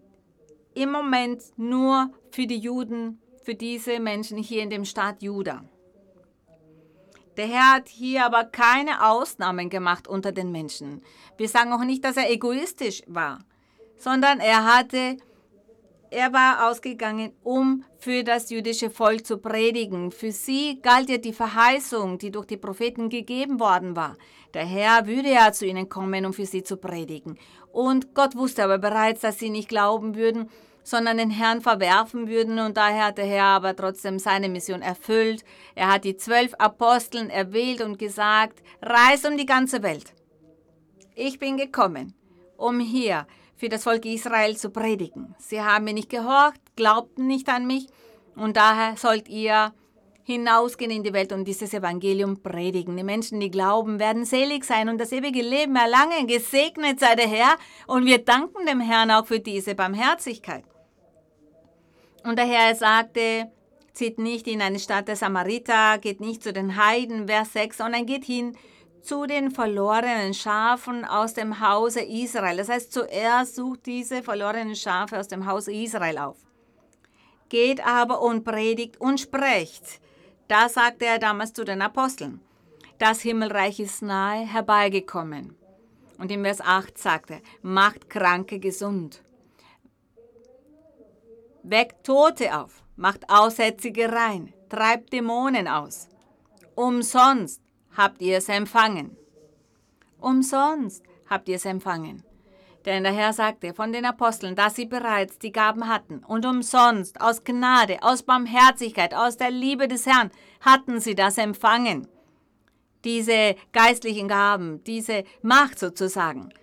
[0.74, 5.64] im Moment nur für die Juden, für diese Menschen hier in dem Staat Juda.
[7.36, 11.02] Der Herr hat hier aber keine Ausnahmen gemacht unter den Menschen.
[11.36, 13.38] Wir sagen auch nicht, dass er egoistisch war,
[13.96, 15.16] sondern er hatte
[16.10, 20.10] er war ausgegangen, um für das jüdische Volk zu predigen.
[20.10, 24.16] Für sie galt ja die Verheißung, die durch die Propheten gegeben worden war.
[24.54, 27.38] Der Herr würde ja zu ihnen kommen, um für sie zu predigen.
[27.72, 30.50] Und Gott wusste aber bereits, dass sie nicht glauben würden
[30.82, 32.58] sondern den Herrn verwerfen würden.
[32.58, 35.44] Und daher hat der Herr aber trotzdem seine Mission erfüllt.
[35.74, 40.14] Er hat die zwölf Aposteln erwählt und gesagt, reis um die ganze Welt.
[41.14, 42.14] Ich bin gekommen,
[42.56, 43.26] um hier
[43.60, 45.34] für das Volk Israel zu predigen.
[45.38, 47.88] Sie haben mir nicht gehorcht, glaubten nicht an mich
[48.34, 49.74] und daher sollt ihr
[50.22, 52.96] hinausgehen in die Welt und dieses Evangelium predigen.
[52.96, 56.26] Die Menschen, die glauben, werden selig sein und das ewige Leben erlangen.
[56.26, 60.64] Gesegnet sei der Herr und wir danken dem Herrn auch für diese Barmherzigkeit.
[62.24, 63.50] Und der Herr sagte,
[63.92, 68.06] zieht nicht in eine Stadt der Samariter, geht nicht zu den Heiden, Vers 6, sondern
[68.06, 68.56] geht hin
[69.02, 72.56] zu den verlorenen Schafen aus dem Hause Israel.
[72.56, 76.38] Das heißt, zuerst sucht diese verlorenen Schafe aus dem Hause Israel auf.
[77.48, 80.00] Geht aber und predigt und sprecht.
[80.48, 82.40] Da sagte er damals zu den Aposteln,
[82.98, 85.56] das Himmelreich ist nahe herbeigekommen.
[86.18, 89.22] Und im Vers 8 sagte er, macht Kranke gesund
[91.62, 96.08] weckt Tote auf, macht Aussätzige rein, treibt Dämonen aus.
[96.74, 97.60] Umsonst
[98.00, 99.14] habt ihr es empfangen.
[100.18, 102.22] Umsonst habt ihr es empfangen.
[102.86, 107.20] Denn der Herr sagte von den Aposteln, dass sie bereits die Gaben hatten und umsonst,
[107.20, 110.30] aus Gnade, aus Barmherzigkeit, aus der Liebe des Herrn
[110.62, 112.08] hatten sie das empfangen.
[113.04, 116.54] Diese geistlichen Gaben, diese Macht sozusagen.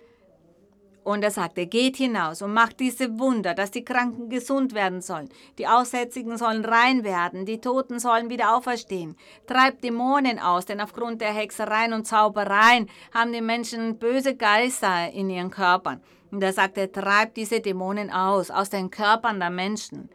[1.08, 5.30] Und er sagte, geht hinaus und macht diese Wunder, dass die Kranken gesund werden sollen,
[5.56, 9.16] die Aussätzigen sollen rein werden, die Toten sollen wieder auferstehen.
[9.46, 15.30] Treibt Dämonen aus, denn aufgrund der Hexereien und Zaubereien haben die Menschen böse Geister in
[15.30, 16.02] ihren Körpern.
[16.30, 20.10] Und er sagte, treibt diese Dämonen aus, aus den Körpern der Menschen.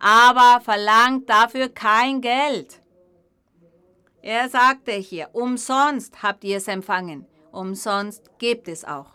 [0.00, 2.82] Aber verlangt dafür kein Geld.
[4.20, 9.13] Er sagte hier, umsonst habt ihr es empfangen, umsonst gebt es auch.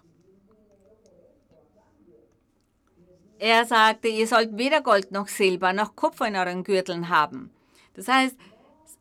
[3.39, 7.51] Er sagte, ihr sollt weder Gold noch Silber noch Kupfer in euren Gürteln haben.
[7.95, 8.35] Das heißt,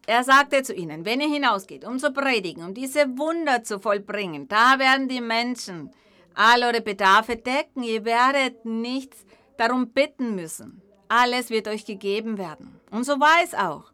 [0.06, 4.48] er sagte zu ihnen, wenn ihr hinausgeht, um zu predigen, um diese Wunder zu vollbringen,
[4.48, 5.90] da werden die Menschen
[6.34, 7.82] all eure Bedarfe decken.
[7.82, 9.26] Ihr werdet nichts
[9.56, 10.82] darum bitten müssen.
[11.08, 12.80] Alles wird euch gegeben werden.
[12.90, 13.92] Und so war es auch.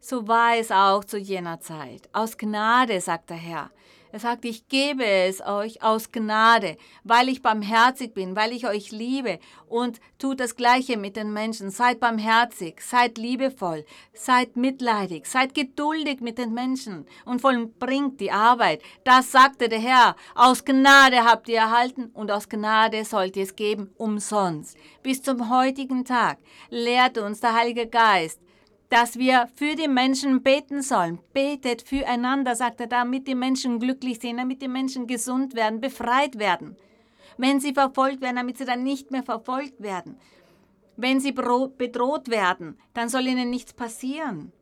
[0.00, 2.08] So war es auch zu jener Zeit.
[2.12, 3.70] Aus Gnade, sagt der Herr.
[4.12, 8.92] Er sagt, ich gebe es euch aus Gnade, weil ich barmherzig bin, weil ich euch
[8.92, 11.70] liebe und tut das Gleiche mit den Menschen.
[11.70, 18.82] Seid barmherzig, seid liebevoll, seid mitleidig, seid geduldig mit den Menschen und vollbringt die Arbeit.
[19.04, 20.14] Das sagte der Herr.
[20.34, 24.76] Aus Gnade habt ihr erhalten und aus Gnade sollt ihr es geben, umsonst.
[25.02, 26.36] Bis zum heutigen Tag
[26.68, 28.42] lehrt uns der Heilige Geist,
[28.92, 31.18] dass wir für die Menschen beten sollen.
[31.32, 36.38] Betet füreinander, sagt er, damit die Menschen glücklich sind, damit die Menschen gesund werden, befreit
[36.38, 36.76] werden.
[37.38, 40.18] Wenn sie verfolgt werden, damit sie dann nicht mehr verfolgt werden.
[40.98, 44.52] Wenn sie bedroht werden, dann soll ihnen nichts passieren.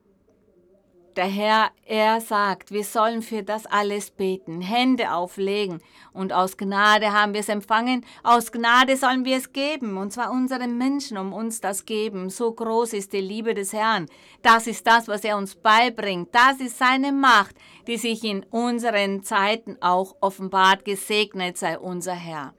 [1.20, 5.82] Der Herr, er sagt, wir sollen für das alles beten, Hände auflegen.
[6.14, 10.30] Und aus Gnade haben wir es empfangen, aus Gnade sollen wir es geben, und zwar
[10.30, 12.30] unseren Menschen um uns das geben.
[12.30, 14.06] So groß ist die Liebe des Herrn.
[14.40, 16.30] Das ist das, was er uns beibringt.
[16.32, 17.54] Das ist seine Macht,
[17.86, 20.86] die sich in unseren Zeiten auch offenbart.
[20.86, 22.54] Gesegnet sei unser Herr.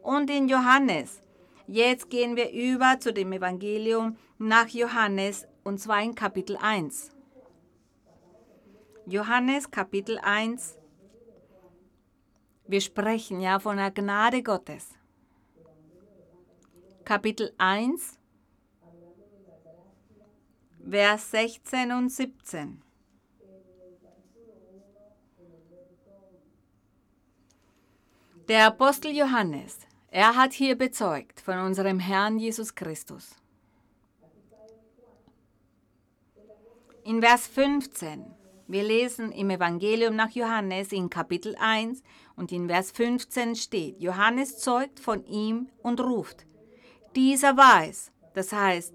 [0.00, 1.20] Und in Johannes.
[1.66, 7.17] Jetzt gehen wir über zu dem Evangelium nach Johannes, und zwar in Kapitel 1.
[9.10, 10.76] Johannes Kapitel 1.
[12.66, 14.90] Wir sprechen ja von der Gnade Gottes.
[17.06, 18.18] Kapitel 1,
[20.90, 22.82] Vers 16 und 17.
[28.46, 29.78] Der Apostel Johannes,
[30.10, 33.34] er hat hier bezeugt von unserem Herrn Jesus Christus.
[37.04, 38.37] In Vers 15
[38.68, 42.02] wir lesen im Evangelium nach Johannes in Kapitel 1
[42.36, 46.44] und in Vers 15 steht, Johannes zeugt von ihm und ruft,
[47.16, 48.92] dieser weiß, das heißt,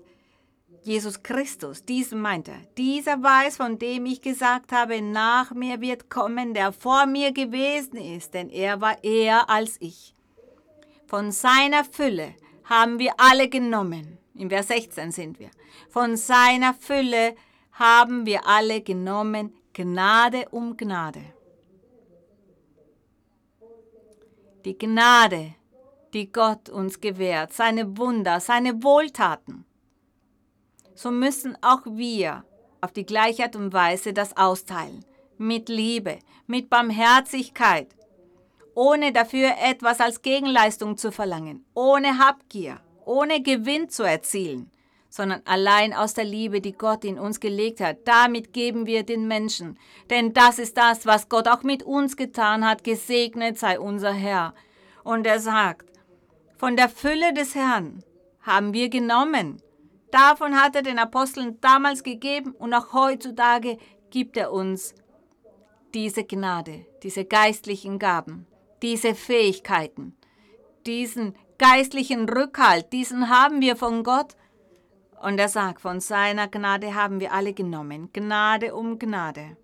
[0.84, 6.10] Jesus Christus, diesen meint er, dieser weiß, von dem ich gesagt habe, nach mir wird
[6.10, 10.14] kommen, der vor mir gewesen ist, denn er war eher als ich.
[11.08, 14.20] Von seiner Fülle haben wir alle genommen.
[14.36, 15.50] In Vers 16 sind wir.
[15.90, 17.36] Von seiner Fülle
[17.72, 21.34] haben wir alle genommen, Gnade um Gnade.
[24.66, 25.56] Die Gnade,
[26.14, 29.66] die Gott uns gewährt, seine Wunder, seine Wohltaten.
[30.94, 32.46] So müssen auch wir
[32.82, 35.04] auf die gleiche Art und Weise das austeilen.
[35.40, 37.88] Mit Liebe, mit Barmherzigkeit,
[38.76, 44.70] ohne dafür etwas als Gegenleistung zu verlangen, ohne Habgier, ohne Gewinn zu erzielen
[45.16, 47.98] sondern allein aus der Liebe, die Gott in uns gelegt hat.
[48.06, 49.78] Damit geben wir den Menschen.
[50.10, 52.84] Denn das ist das, was Gott auch mit uns getan hat.
[52.84, 54.56] Gesegnet sei unser Herr.
[55.04, 55.92] Und er sagt,
[56.58, 58.04] von der Fülle des Herrn
[58.42, 59.62] haben wir genommen.
[60.10, 63.78] Davon hat er den Aposteln damals gegeben und auch heutzutage
[64.10, 64.96] gibt er uns
[65.94, 68.48] diese Gnade, diese geistlichen Gaben,
[68.82, 70.18] diese Fähigkeiten,
[70.88, 74.36] diesen geistlichen Rückhalt, diesen haben wir von Gott
[75.24, 79.56] und er sagt, von seiner Gnade haben wir alle genommen, Gnade um Gnade.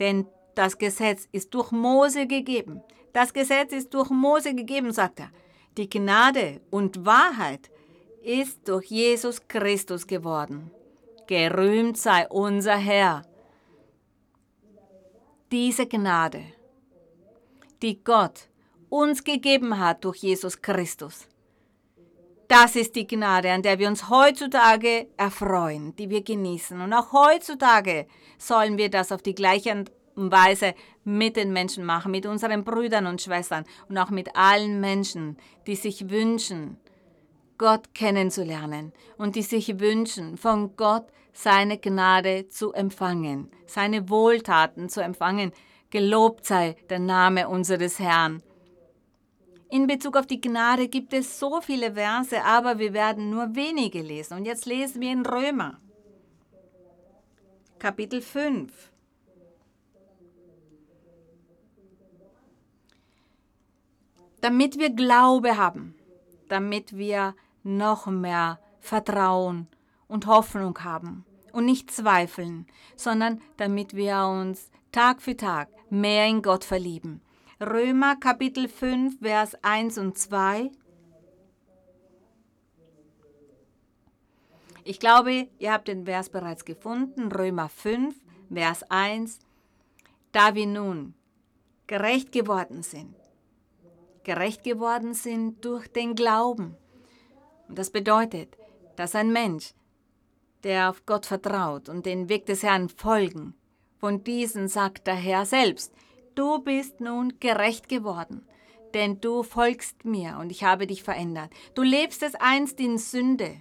[0.00, 0.26] Denn
[0.56, 2.82] das Gesetz ist durch Mose gegeben.
[3.12, 5.30] Das Gesetz ist durch Mose gegeben, sagt er.
[5.76, 7.70] Die Gnade und Wahrheit
[8.22, 10.70] ist durch Jesus Christus geworden.
[11.26, 13.22] Gerühmt sei unser Herr.
[15.52, 16.42] Diese Gnade,
[17.82, 18.48] die Gott
[18.88, 21.28] uns gegeben hat durch Jesus Christus,
[22.52, 26.78] das ist die Gnade, an der wir uns heutzutage erfreuen, die wir genießen.
[26.82, 29.86] Und auch heutzutage sollen wir das auf die gleiche
[30.16, 35.38] Weise mit den Menschen machen, mit unseren Brüdern und Schwestern und auch mit allen Menschen,
[35.66, 36.76] die sich wünschen,
[37.56, 45.00] Gott kennenzulernen und die sich wünschen, von Gott seine Gnade zu empfangen, seine Wohltaten zu
[45.00, 45.52] empfangen.
[45.88, 48.42] Gelobt sei der Name unseres Herrn.
[49.72, 54.02] In Bezug auf die Gnade gibt es so viele Verse, aber wir werden nur wenige
[54.02, 54.34] lesen.
[54.34, 55.80] Und jetzt lesen wir in Römer,
[57.78, 58.70] Kapitel 5.
[64.42, 65.94] Damit wir Glaube haben,
[66.48, 69.68] damit wir noch mehr Vertrauen
[70.06, 76.42] und Hoffnung haben und nicht zweifeln, sondern damit wir uns Tag für Tag mehr in
[76.42, 77.22] Gott verlieben
[77.62, 80.72] Römer Kapitel 5, Vers 1 und 2.
[84.82, 88.16] Ich glaube, ihr habt den Vers bereits gefunden, Römer 5,
[88.52, 89.38] Vers 1.
[90.32, 91.14] Da wir nun
[91.86, 93.14] gerecht geworden sind,
[94.24, 96.76] gerecht geworden sind durch den Glauben.
[97.68, 98.58] Und das bedeutet,
[98.96, 99.72] dass ein Mensch,
[100.64, 103.54] der auf Gott vertraut und den Weg des Herrn folgen,
[103.98, 105.94] von diesen sagt der Herr selbst,
[106.34, 108.46] du bist nun gerecht geworden,
[108.94, 111.50] denn du folgst mir und ich habe dich verändert.
[111.74, 113.60] Du lebst es einst in Sünde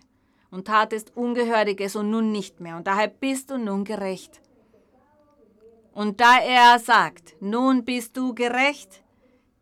[0.49, 4.41] und tatest Ungehöriges und nun nicht mehr, und daher bist du nun gerecht.
[5.93, 9.03] Und da er sagt, nun bist du gerecht,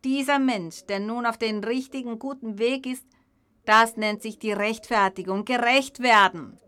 [0.03, 3.05] dieser Mensch, der nun auf den richtigen, guten Weg ist,
[3.65, 6.59] das nennt sich die Rechtfertigung, gerecht werden.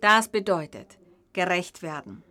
[0.00, 0.98] Das bedeutet
[1.32, 2.24] gerecht werden.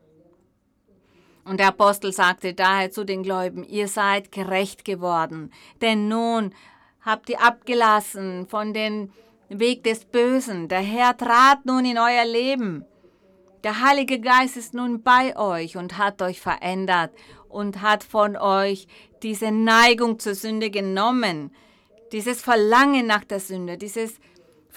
[1.48, 6.54] Und der Apostel sagte daher zu den Gläubigen, ihr seid gerecht geworden, denn nun
[7.02, 9.12] habt ihr abgelassen von dem
[9.48, 10.68] Weg des Bösen.
[10.68, 12.84] Der Herr trat nun in euer Leben.
[13.64, 17.12] Der Heilige Geist ist nun bei euch und hat euch verändert
[17.48, 18.88] und hat von euch
[19.24, 21.52] diese Neigung zur Sünde genommen,
[22.12, 24.20] dieses Verlangen nach der Sünde, dieses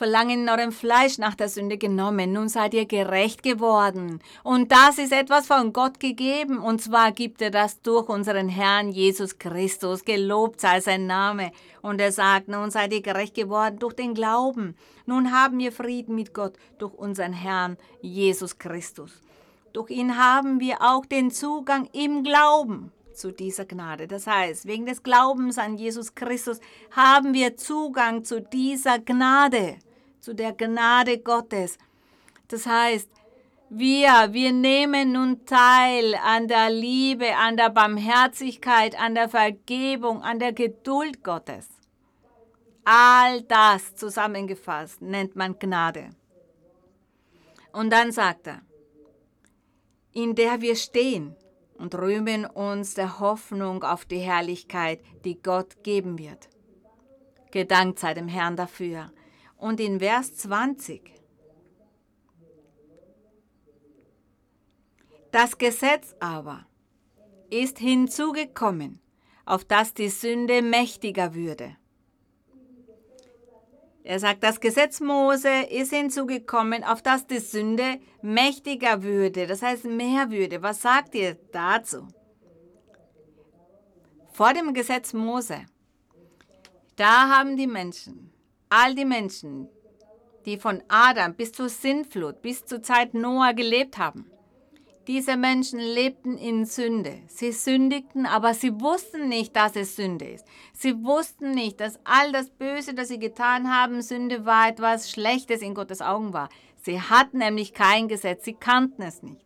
[0.00, 2.32] Verlangen in eurem Fleisch nach der Sünde genommen.
[2.32, 4.20] Nun seid ihr gerecht geworden.
[4.42, 6.56] Und das ist etwas von Gott gegeben.
[6.56, 10.06] Und zwar gibt er das durch unseren Herrn Jesus Christus.
[10.06, 11.52] Gelobt sei sein Name.
[11.82, 14.74] Und er sagt, nun seid ihr gerecht geworden durch den Glauben.
[15.04, 19.20] Nun haben wir Frieden mit Gott durch unseren Herrn Jesus Christus.
[19.74, 24.06] Durch ihn haben wir auch den Zugang im Glauben zu dieser Gnade.
[24.06, 26.58] Das heißt, wegen des Glaubens an Jesus Christus
[26.90, 29.76] haben wir Zugang zu dieser Gnade
[30.20, 31.78] zu der Gnade Gottes.
[32.48, 33.08] Das heißt,
[33.70, 40.40] wir, wir nehmen nun teil an der Liebe, an der Barmherzigkeit, an der Vergebung, an
[40.40, 41.68] der Geduld Gottes.
[42.84, 46.10] All das zusammengefasst nennt man Gnade.
[47.72, 48.62] Und dann sagt er,
[50.12, 51.36] in der wir stehen
[51.78, 56.48] und rühmen uns der Hoffnung auf die Herrlichkeit, die Gott geben wird.
[57.52, 59.12] Gedankt sei dem Herrn dafür.
[59.60, 61.12] Und in Vers 20.
[65.30, 66.66] Das Gesetz aber
[67.50, 69.00] ist hinzugekommen,
[69.44, 71.76] auf das die Sünde mächtiger würde.
[74.02, 79.84] Er sagt, das Gesetz Mose ist hinzugekommen, auf das die Sünde mächtiger würde, das heißt
[79.84, 80.62] mehr würde.
[80.62, 82.08] Was sagt ihr dazu?
[84.32, 85.66] Vor dem Gesetz Mose,
[86.96, 88.29] da haben die Menschen
[88.70, 89.68] all die Menschen,
[90.46, 94.30] die von Adam bis zur Sintflut, bis zur Zeit Noah gelebt haben,
[95.06, 97.18] diese Menschen lebten in Sünde.
[97.26, 100.46] Sie sündigten, aber sie wussten nicht, dass es Sünde ist.
[100.72, 105.62] Sie wussten nicht, dass all das Böse, das sie getan haben, Sünde war, etwas Schlechtes
[105.62, 106.48] in Gottes Augen war.
[106.76, 109.44] Sie hatten nämlich kein Gesetz, sie kannten es nicht.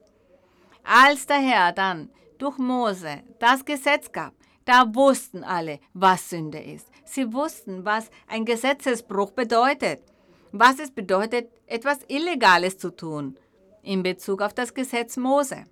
[0.83, 4.35] Als der Herr dann durch Mose das Gesetz gab,
[4.67, 6.89] da wussten alle, was Sünde ist.
[7.05, 10.01] Sie wussten, was ein Gesetzesbruch bedeutet,
[10.53, 13.37] was es bedeutet, etwas Illegales zu tun
[13.83, 15.65] in Bezug auf das Gesetz Mose.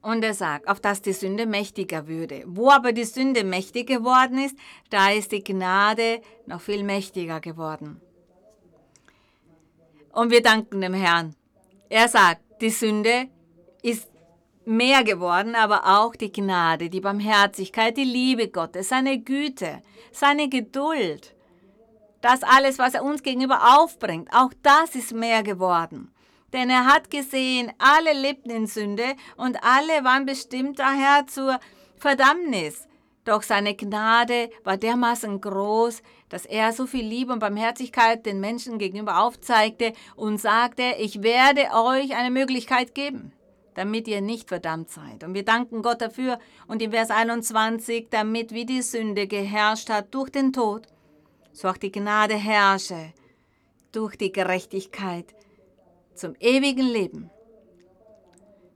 [0.00, 2.44] Und er sagt, auf das die Sünde mächtiger würde.
[2.46, 4.56] Wo aber die Sünde mächtig geworden ist,
[4.90, 8.00] da ist die Gnade noch viel mächtiger geworden.
[10.12, 11.34] Und wir danken dem Herrn.
[11.88, 13.28] Er sagt, die Sünde
[13.82, 14.08] ist
[14.68, 21.34] mehr geworden, aber auch die Gnade, die Barmherzigkeit, die Liebe Gottes, seine Güte, seine Geduld.
[22.20, 26.12] Das alles, was er uns gegenüber aufbringt, auch das ist mehr geworden.
[26.52, 31.58] Denn er hat gesehen, alle lebten in Sünde und alle waren bestimmt daher zur
[31.96, 32.86] Verdammnis.
[33.24, 38.78] Doch seine Gnade war dermaßen groß, dass er so viel Liebe und Barmherzigkeit den Menschen
[38.78, 43.32] gegenüber aufzeigte und sagte, ich werde euch eine Möglichkeit geben
[43.78, 45.22] damit ihr nicht verdammt seid.
[45.22, 46.40] Und wir danken Gott dafür.
[46.66, 50.88] Und in Vers 21, damit wie die Sünde geherrscht hat durch den Tod,
[51.52, 53.12] so auch die Gnade herrsche
[53.92, 55.32] durch die Gerechtigkeit
[56.16, 57.30] zum ewigen Leben.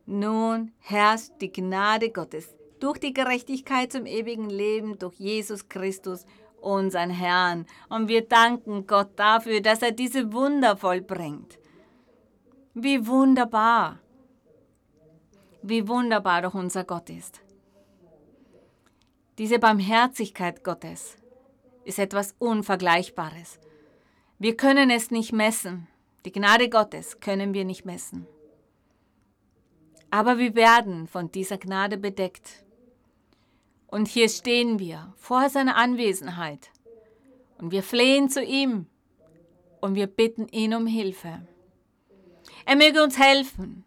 [0.06, 6.26] Nun herrscht die Gnade Gottes durch die Gerechtigkeit zum ewigen Leben, durch Jesus Christus,
[6.60, 7.66] unseren Herrn.
[7.88, 11.58] Und wir danken Gott dafür, dass er diese Wunder vollbringt.
[12.74, 13.98] Wie wunderbar
[15.62, 17.40] wie wunderbar doch unser Gott ist.
[19.38, 21.16] Diese Barmherzigkeit Gottes
[21.84, 23.58] ist etwas Unvergleichbares.
[24.38, 25.88] Wir können es nicht messen.
[26.24, 28.26] Die Gnade Gottes können wir nicht messen.
[30.10, 32.64] Aber wir werden von dieser Gnade bedeckt.
[33.86, 36.70] Und hier stehen wir vor seiner Anwesenheit.
[37.58, 38.86] Und wir flehen zu ihm.
[39.80, 41.46] Und wir bitten ihn um Hilfe.
[42.66, 43.84] Er möge uns helfen.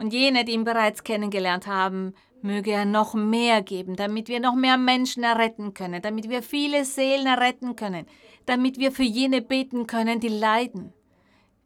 [0.00, 4.54] Und jene, die ihn bereits kennengelernt haben, möge er noch mehr geben, damit wir noch
[4.54, 8.06] mehr Menschen erretten können, damit wir viele Seelen erretten können,
[8.46, 10.94] damit wir für jene beten können, die leiden,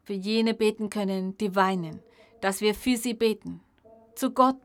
[0.03, 2.01] für jene beten können, die weinen,
[2.41, 3.61] dass wir für sie beten,
[4.15, 4.57] zu Gott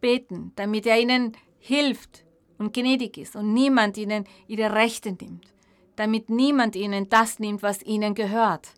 [0.00, 2.24] beten, damit er ihnen hilft
[2.58, 5.46] und gnädig ist und niemand ihnen ihre Rechte nimmt,
[5.94, 8.72] damit niemand ihnen das nimmt, was ihnen gehört.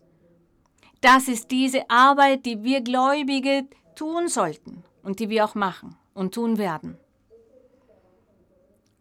[1.01, 6.33] Das ist diese Arbeit, die wir Gläubige tun sollten und die wir auch machen und
[6.33, 6.97] tun werden.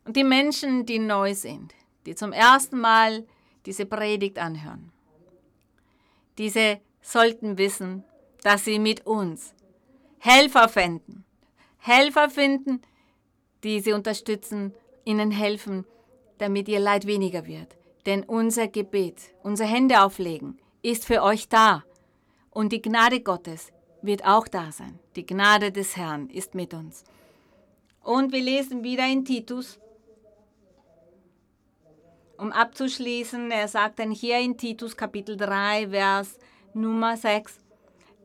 [0.06, 1.74] Und die Menschen, die neu sind,
[2.06, 3.26] die zum ersten Mal
[3.66, 4.90] diese Predigt anhören,
[6.38, 8.04] diese sollten wissen,
[8.42, 9.54] dass sie mit uns
[10.18, 11.24] Helfer finden.
[11.78, 12.80] Helfer finden,
[13.62, 14.74] die sie unterstützen,
[15.04, 15.84] ihnen helfen,
[16.38, 17.76] damit ihr Leid weniger wird.
[18.06, 21.84] Denn unser Gebet, unser Hände auflegen, ist für euch da.
[22.50, 23.72] Und die Gnade Gottes
[24.02, 24.98] wird auch da sein.
[25.16, 27.04] Die Gnade des Herrn ist mit uns.
[28.02, 29.78] Und wir lesen wieder in Titus,
[32.38, 36.38] um abzuschließen, er sagt dann hier in Titus Kapitel 3, Vers
[36.72, 37.58] Nummer 6,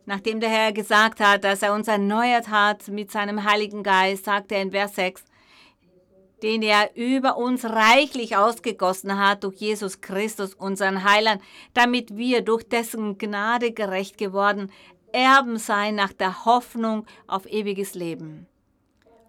[0.06, 4.54] nachdem der Herr gesagt hat, dass er uns erneuert hat mit seinem Heiligen Geist, sagt
[4.54, 5.26] er in Vers 6,
[6.44, 11.42] den er über uns reichlich ausgegossen hat durch Jesus Christus, unseren Heiland,
[11.74, 14.72] damit wir durch dessen Gnade gerecht geworden
[15.12, 18.48] Erben sein nach der Hoffnung auf ewiges Leben.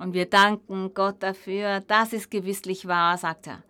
[0.00, 3.62] Und wir danken Gott dafür, das ist gewisslich wahr, sagt er.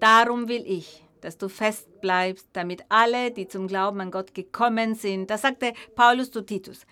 [0.00, 4.94] Darum will ich, dass du fest bleibst, damit alle, die zum Glauben an Gott gekommen
[4.96, 6.84] sind, das sagte Paulus zu Titus,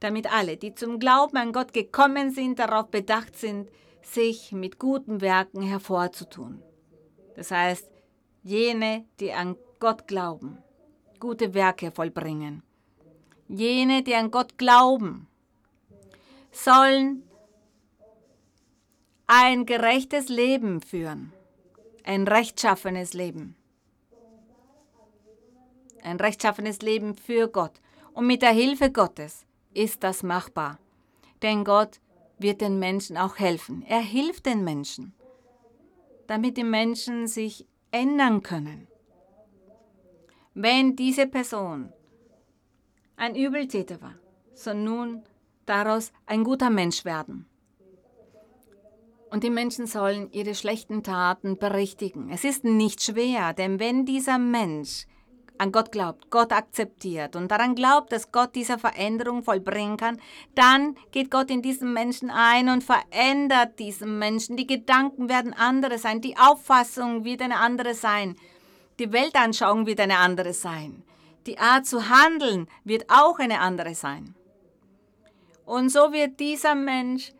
[0.00, 3.70] damit alle, die zum Glauben an Gott gekommen sind, darauf bedacht sind,
[4.02, 6.62] sich mit guten Werken hervorzutun.
[7.36, 7.88] Das heißt,
[8.42, 10.58] jene, die an Gott glauben,
[11.20, 12.62] gute Werke vollbringen.
[13.48, 15.26] Jene, die an Gott glauben,
[16.50, 17.22] sollen
[19.26, 21.32] ein gerechtes Leben führen,
[22.04, 23.56] ein rechtschaffenes Leben.
[26.02, 27.80] Ein rechtschaffenes Leben für Gott.
[28.14, 29.44] Und mit der Hilfe Gottes
[29.78, 30.78] ist das machbar.
[31.42, 32.00] Denn Gott
[32.38, 33.84] wird den Menschen auch helfen.
[33.86, 35.14] Er hilft den Menschen,
[36.26, 38.88] damit die Menschen sich ändern können.
[40.54, 41.92] Wenn diese Person
[43.16, 44.14] ein Übeltäter war,
[44.54, 45.22] soll nun
[45.66, 47.46] daraus ein guter Mensch werden.
[49.30, 52.30] Und die Menschen sollen ihre schlechten Taten berichtigen.
[52.30, 55.06] Es ist nicht schwer, denn wenn dieser Mensch
[55.58, 60.20] an Gott glaubt, Gott akzeptiert und daran glaubt, dass Gott diese Veränderung vollbringen kann,
[60.54, 64.56] dann geht Gott in diesen Menschen ein und verändert diesen Menschen.
[64.56, 68.36] Die Gedanken werden andere sein, die Auffassung wird eine andere sein,
[68.98, 71.02] die Weltanschauung wird eine andere sein,
[71.46, 74.34] die Art zu handeln wird auch eine andere sein.
[75.64, 77.32] Und so wird dieser Mensch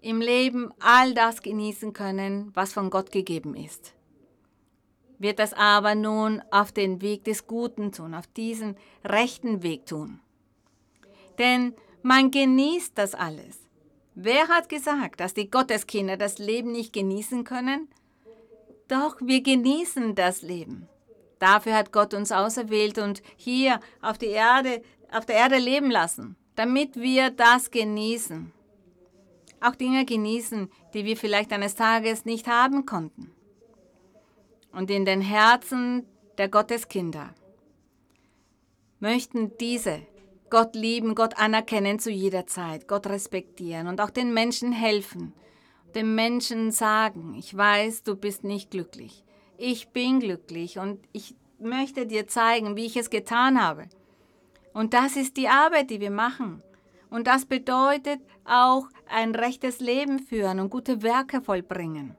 [0.00, 3.94] im Leben all das genießen können, was von Gott gegeben ist
[5.22, 10.20] wird das aber nun auf den Weg des Guten tun, auf diesen rechten Weg tun.
[11.38, 13.60] Denn man genießt das alles.
[14.14, 17.88] Wer hat gesagt, dass die Gotteskinder das Leben nicht genießen können?
[18.88, 20.88] Doch wir genießen das Leben.
[21.38, 26.36] Dafür hat Gott uns auserwählt und hier auf, die Erde, auf der Erde leben lassen,
[26.56, 28.52] damit wir das genießen.
[29.60, 33.32] Auch Dinge genießen, die wir vielleicht eines Tages nicht haben konnten
[34.72, 36.06] und in den Herzen
[36.38, 37.34] der Gotteskinder
[39.00, 40.00] möchten diese
[40.50, 45.32] Gott lieben, Gott anerkennen zu jeder Zeit, Gott respektieren und auch den Menschen helfen,
[45.94, 49.24] den Menschen sagen, ich weiß, du bist nicht glücklich.
[49.56, 53.84] Ich bin glücklich und ich möchte dir zeigen, wie ich es getan habe.
[54.72, 56.62] Und das ist die Arbeit, die wir machen.
[57.10, 62.16] Und das bedeutet auch ein rechtes Leben führen und gute Werke vollbringen.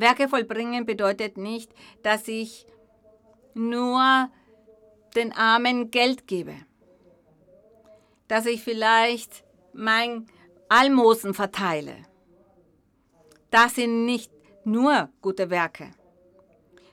[0.00, 1.72] Werke vollbringen bedeutet nicht,
[2.02, 2.66] dass ich
[3.54, 4.30] nur
[5.16, 6.54] den Armen Geld gebe,
[8.28, 10.26] dass ich vielleicht mein
[10.68, 11.96] Almosen verteile.
[13.50, 14.30] Das sind nicht
[14.64, 15.90] nur gute Werke,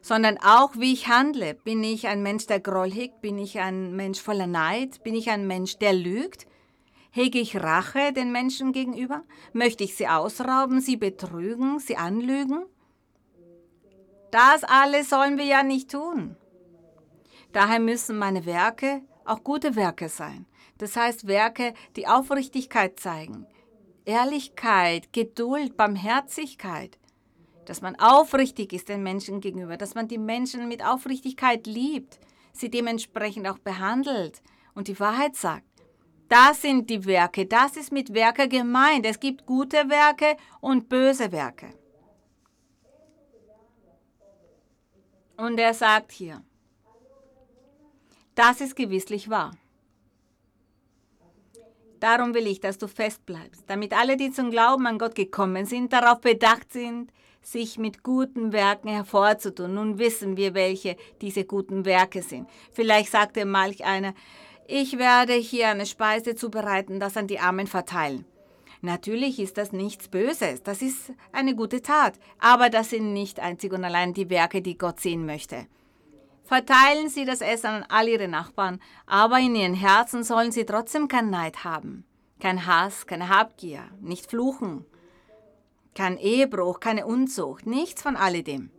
[0.01, 1.55] sondern auch, wie ich handle.
[1.55, 3.21] Bin ich ein Mensch, der Groll hegt?
[3.21, 5.03] Bin ich ein Mensch voller Neid?
[5.03, 6.47] Bin ich ein Mensch, der lügt?
[7.11, 9.23] Hege ich Rache den Menschen gegenüber?
[9.53, 12.65] Möchte ich sie ausrauben, sie betrügen, sie anlügen?
[14.35, 16.35] Das alles sollen wir ja nicht tun.
[17.53, 20.45] Daher müssen meine Werke auch gute Werke sein.
[20.77, 23.47] Das heißt Werke, die Aufrichtigkeit zeigen,
[24.03, 26.99] Ehrlichkeit, Geduld, Barmherzigkeit,
[27.63, 32.19] dass man aufrichtig ist den Menschen gegenüber, dass man die Menschen mit Aufrichtigkeit liebt,
[32.51, 34.41] sie dementsprechend auch behandelt
[34.73, 35.63] und die Wahrheit sagt.
[36.27, 39.05] Das sind die Werke, das ist mit Werke gemeint.
[39.05, 41.84] Es gibt gute Werke und böse Werke.
[45.37, 46.41] Und er sagt hier,
[48.35, 49.51] das ist gewisslich wahr.
[51.99, 55.65] Darum will ich, dass du fest bleibst, damit alle, die zum Glauben an Gott gekommen
[55.65, 57.11] sind, darauf bedacht sind,
[57.41, 59.73] sich mit guten Werken hervorzutun.
[59.73, 62.49] Nun wissen wir, welche diese guten Werke sind.
[62.71, 64.13] Vielleicht sagte manch einer,
[64.67, 68.25] ich werde hier eine Speise zubereiten, das an die Armen verteilen.
[68.81, 73.73] Natürlich ist das nichts Böses, das ist eine gute Tat, aber das sind nicht einzig
[73.73, 75.67] und allein die Werke, die Gott sehen möchte.
[76.43, 81.07] Verteilen Sie das Essen an all Ihre Nachbarn, aber in Ihren Herzen sollen Sie trotzdem
[81.07, 82.05] keinen Neid haben,
[82.39, 84.85] kein Hass, keine Habgier, nicht fluchen,
[85.95, 88.69] kein Ehebruch, keine Unzucht, nichts von alledem.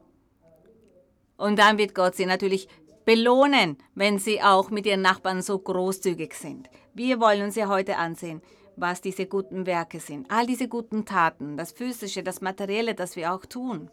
[1.36, 2.68] Und dann wird Gott Sie natürlich
[3.04, 6.68] belohnen, wenn Sie auch mit Ihren Nachbarn so großzügig sind.
[6.94, 8.42] Wir wollen uns ja heute ansehen,
[8.76, 10.30] was diese guten Werke sind.
[10.30, 13.90] All diese guten Taten, das Physische, das Materielle, das wir auch tun.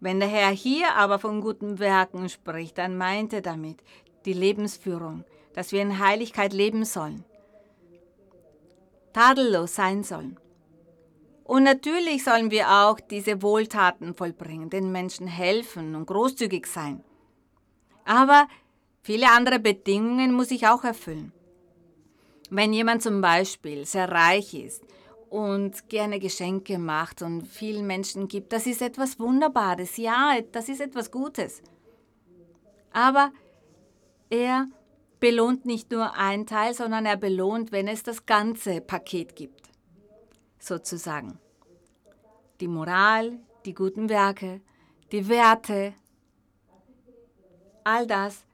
[0.00, 3.82] Wenn der Herr hier aber von guten Werken spricht, dann meint er damit
[4.24, 5.24] die Lebensführung,
[5.54, 7.24] dass wir in Heiligkeit leben sollen,
[9.12, 10.38] tadellos sein sollen.
[11.44, 17.02] Und natürlich sollen wir auch diese Wohltaten vollbringen, den Menschen helfen und großzügig sein.
[18.04, 18.46] Aber
[19.02, 21.32] viele andere Bedingungen muss ich auch erfüllen.
[22.50, 24.82] Wenn jemand zum Beispiel sehr reich ist
[25.28, 30.80] und gerne Geschenke macht und vielen Menschen gibt, das ist etwas Wunderbares, ja, das ist
[30.80, 31.62] etwas Gutes.
[32.92, 33.32] Aber
[34.30, 34.66] er
[35.20, 39.70] belohnt nicht nur einen Teil, sondern er belohnt, wenn es das ganze Paket gibt,
[40.58, 41.38] sozusagen.
[42.60, 44.60] Die Moral, die guten Werke,
[45.12, 45.94] die Werte,
[47.84, 48.44] all das,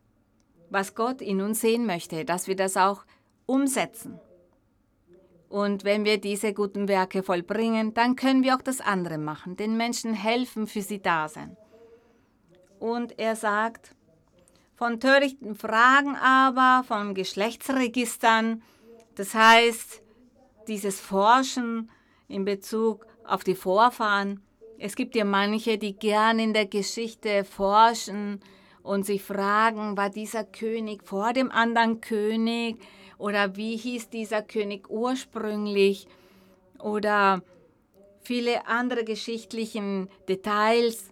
[0.70, 3.04] was Gott in uns sehen möchte, dass wir das auch
[3.46, 4.20] umsetzen.
[5.48, 9.76] Und wenn wir diese guten Werke vollbringen, dann können wir auch das andere machen, den
[9.76, 11.56] Menschen helfen, für sie da sein.
[12.80, 13.94] Und er sagt,
[14.74, 18.62] von törichten Fragen aber, von Geschlechtsregistern,
[19.14, 20.02] das heißt,
[20.66, 21.90] dieses Forschen
[22.26, 24.42] in Bezug auf die Vorfahren.
[24.78, 28.40] Es gibt ja manche, die gern in der Geschichte forschen
[28.84, 32.78] und sich fragen, war dieser König vor dem anderen König?
[33.18, 36.06] oder wie hieß dieser König ursprünglich
[36.78, 37.42] oder
[38.20, 41.10] viele andere geschichtlichen Details.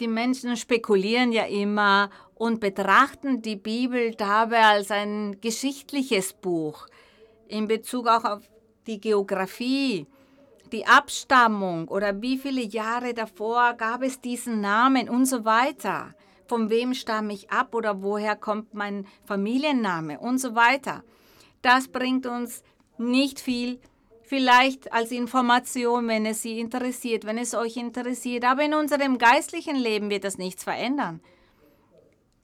[0.00, 6.86] Die Menschen spekulieren ja immer und betrachten die Bibel dabei als ein geschichtliches Buch
[7.48, 8.42] in Bezug auch auf
[8.86, 10.06] die Geografie,
[10.72, 16.14] die Abstammung oder wie viele Jahre davor gab es diesen Namen und so weiter
[16.48, 21.04] von wem stamme ich ab oder woher kommt mein Familienname und so weiter.
[21.62, 22.62] Das bringt uns
[22.96, 23.78] nicht viel,
[24.22, 29.76] vielleicht als Information, wenn es Sie interessiert, wenn es euch interessiert, aber in unserem geistlichen
[29.76, 31.20] Leben wird das nichts verändern.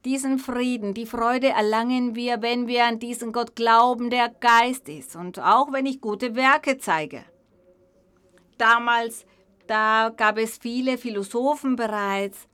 [0.04, 5.16] Diesen Frieden, die Freude erlangen wir, wenn wir an diesen Gott glauben, der Geist ist
[5.16, 7.24] und auch wenn ich gute Werke zeige.
[8.58, 9.26] Damals,
[9.66, 12.48] da gab es viele Philosophen bereits,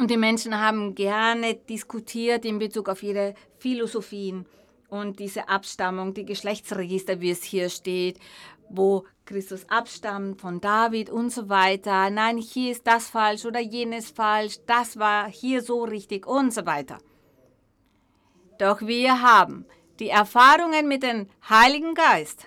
[0.00, 4.46] und die Menschen haben gerne diskutiert in Bezug auf ihre Philosophien
[4.88, 8.18] und diese Abstammung, die Geschlechtsregister, wie es hier steht,
[8.70, 12.08] wo Christus abstammt von David und so weiter.
[12.08, 16.64] Nein, hier ist das falsch oder jenes falsch, das war hier so richtig und so
[16.64, 16.96] weiter.
[18.58, 19.66] Doch wir haben
[19.98, 22.46] die Erfahrungen mit dem Heiligen Geist.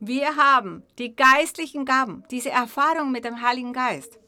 [0.00, 4.18] Wir haben die geistlichen Gaben, diese Erfahrung mit dem Heiligen Geist.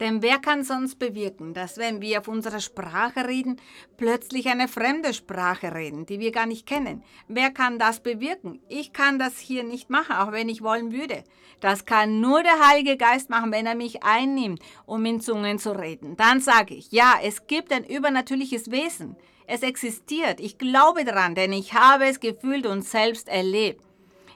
[0.00, 3.60] Denn wer kann sonst bewirken, dass wenn wir auf unserer Sprache reden,
[3.96, 7.04] plötzlich eine fremde Sprache reden, die wir gar nicht kennen?
[7.28, 8.60] Wer kann das bewirken?
[8.68, 11.22] Ich kann das hier nicht machen, auch wenn ich wollen würde.
[11.60, 15.70] Das kann nur der Heilige Geist machen, wenn er mich einnimmt, um in Zungen zu
[15.78, 16.16] reden.
[16.16, 19.14] Dann sage ich, ja, es gibt ein übernatürliches Wesen.
[19.46, 20.40] Es existiert.
[20.40, 23.84] Ich glaube daran, denn ich habe es gefühlt und selbst erlebt.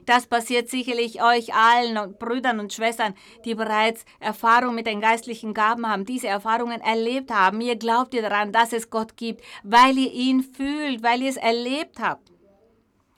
[0.09, 3.13] Das passiert sicherlich euch allen und Brüdern und Schwestern,
[3.45, 7.61] die bereits Erfahrung mit den geistlichen Gaben haben, diese Erfahrungen erlebt haben.
[7.61, 11.37] Ihr glaubt ihr daran, dass es Gott gibt, weil ihr ihn fühlt, weil ihr es
[11.37, 12.33] erlebt habt.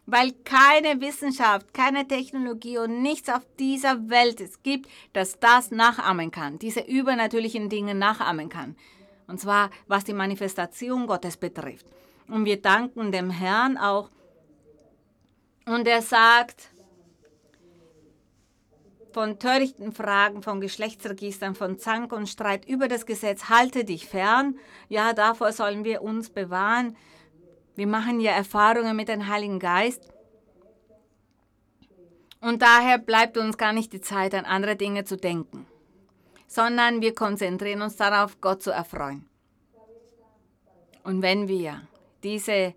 [0.07, 6.33] Weil keine Wissenschaft, keine Technologie und nichts auf dieser Welt es gibt, das das nachahmen
[6.33, 8.75] kann, diese übernatürlichen Dinge nachahmen kann.
[9.29, 11.87] Und zwar was die Manifestation Gottes betrifft.
[12.27, 14.11] Und wir danken dem Herrn auch.
[15.67, 16.70] Und er sagt,
[19.13, 24.59] von törichten Fragen, von Geschlechtsregistern, von Zank und Streit über das Gesetz, halte dich fern.
[24.89, 26.97] Ja, davor sollen wir uns bewahren.
[27.75, 30.09] Wir machen ja Erfahrungen mit dem Heiligen Geist.
[32.41, 35.67] Und daher bleibt uns gar nicht die Zeit, an andere Dinge zu denken,
[36.47, 39.29] sondern wir konzentrieren uns darauf, Gott zu erfreuen.
[41.03, 41.83] Und wenn wir
[42.23, 42.75] diese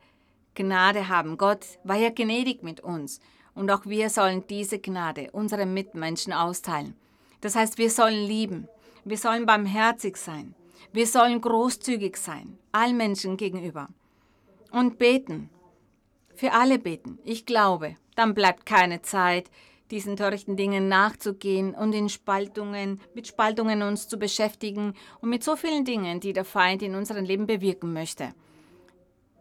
[0.55, 1.37] Gnade haben.
[1.37, 3.19] Gott war ja gnädig mit uns
[3.55, 6.95] und auch wir sollen diese Gnade unseren Mitmenschen austeilen.
[7.41, 8.67] Das heißt, wir sollen lieben,
[9.03, 10.55] wir sollen barmherzig sein,
[10.91, 13.89] wir sollen großzügig sein, allen Menschen gegenüber
[14.71, 15.49] und beten,
[16.35, 17.19] für alle beten.
[17.23, 19.49] Ich glaube, dann bleibt keine Zeit,
[19.91, 25.55] diesen törichten Dingen nachzugehen und in Spaltungen, mit Spaltungen uns zu beschäftigen und mit so
[25.55, 28.33] vielen Dingen, die der Feind in unserem Leben bewirken möchte.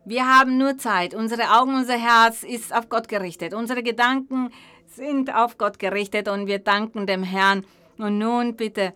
[0.04, 1.14] Wir haben nur Zeit.
[1.14, 3.54] Unsere Augen, unser Herz ist auf Gott gerichtet.
[3.54, 4.50] Unsere Gedanken
[4.86, 7.64] sind auf Gott gerichtet und wir danken dem Herrn.
[7.98, 8.94] Und nun bitte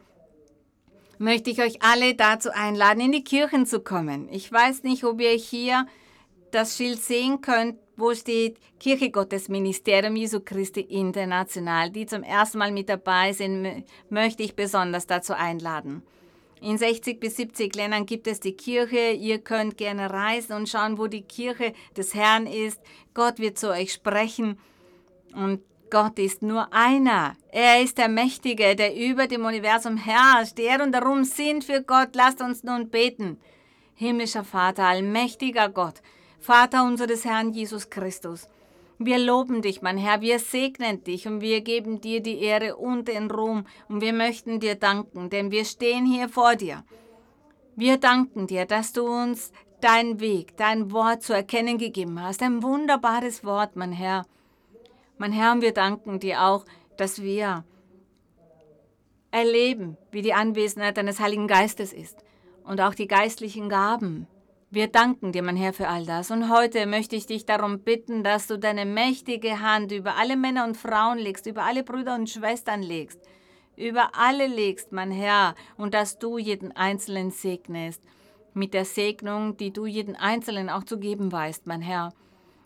[1.18, 4.28] möchte ich euch alle dazu einladen, in die Kirchen zu kommen.
[4.30, 5.86] Ich weiß nicht, ob ihr hier
[6.50, 11.90] das Schild sehen könnt, wo steht Kirche Gottes Ministerium Jesu Christi International.
[11.90, 16.02] Die zum ersten Mal mit dabei sind, möchte ich besonders dazu einladen.
[16.60, 19.10] In 60 bis 70 Ländern gibt es die Kirche.
[19.10, 22.80] Ihr könnt gerne reisen und schauen, wo die Kirche des Herrn ist.
[23.14, 24.58] Gott wird zu euch sprechen.
[25.34, 27.36] Und Gott ist nur einer.
[27.52, 30.58] Er ist der Mächtige, der über dem Universum herrscht.
[30.58, 32.10] Er und darum sind für Gott.
[32.14, 33.38] Lasst uns nun beten.
[33.94, 36.02] Himmlischer Vater, allmächtiger Gott,
[36.38, 38.46] Vater unseres Herrn Jesus Christus.
[38.98, 43.08] Wir loben dich, mein Herr, wir segnen dich und wir geben dir die Ehre und
[43.08, 46.82] den Ruhm und wir möchten dir danken, denn wir stehen hier vor dir.
[47.74, 52.42] Wir danken dir, dass du uns dein Weg, dein Wort zu erkennen gegeben hast.
[52.42, 54.24] Ein wunderbares Wort, mein Herr.
[55.18, 56.64] Mein Herr, und wir danken dir auch,
[56.96, 57.64] dass wir
[59.30, 62.16] erleben, wie die Anwesenheit deines Heiligen Geistes ist
[62.64, 64.26] und auch die geistlichen Gaben,
[64.70, 66.30] wir danken dir, mein Herr, für all das.
[66.30, 70.64] Und heute möchte ich dich darum bitten, dass du deine mächtige Hand über alle Männer
[70.64, 73.20] und Frauen legst, über alle Brüder und Schwestern legst,
[73.76, 78.02] über alle legst, mein Herr, und dass du jeden Einzelnen segnest,
[78.54, 82.12] mit der Segnung, die du jeden Einzelnen auch zu geben weißt, mein Herr.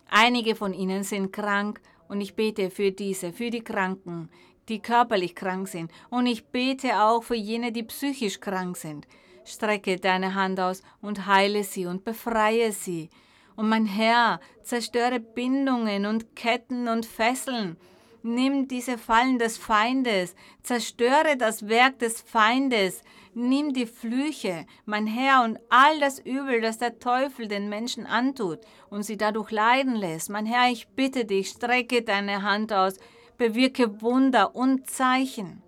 [0.09, 4.29] Einige von ihnen sind krank und ich bete für diese, für die Kranken,
[4.69, 5.91] die körperlich krank sind.
[6.09, 9.05] Und ich bete auch für jene, die psychisch krank sind.
[9.45, 13.09] Strecke deine Hand aus und heile sie und befreie sie.
[13.55, 17.77] Und mein Herr, zerstöre Bindungen und Ketten und Fesseln.
[18.23, 23.01] Nimm diese Fallen des Feindes, zerstöre das Werk des Feindes,
[23.33, 28.59] nimm die Flüche, mein Herr, und all das Übel, das der Teufel den Menschen antut
[28.91, 30.29] und sie dadurch leiden lässt.
[30.29, 32.97] Mein Herr, ich bitte dich, strecke deine Hand aus,
[33.37, 35.63] bewirke Wunder und Zeichen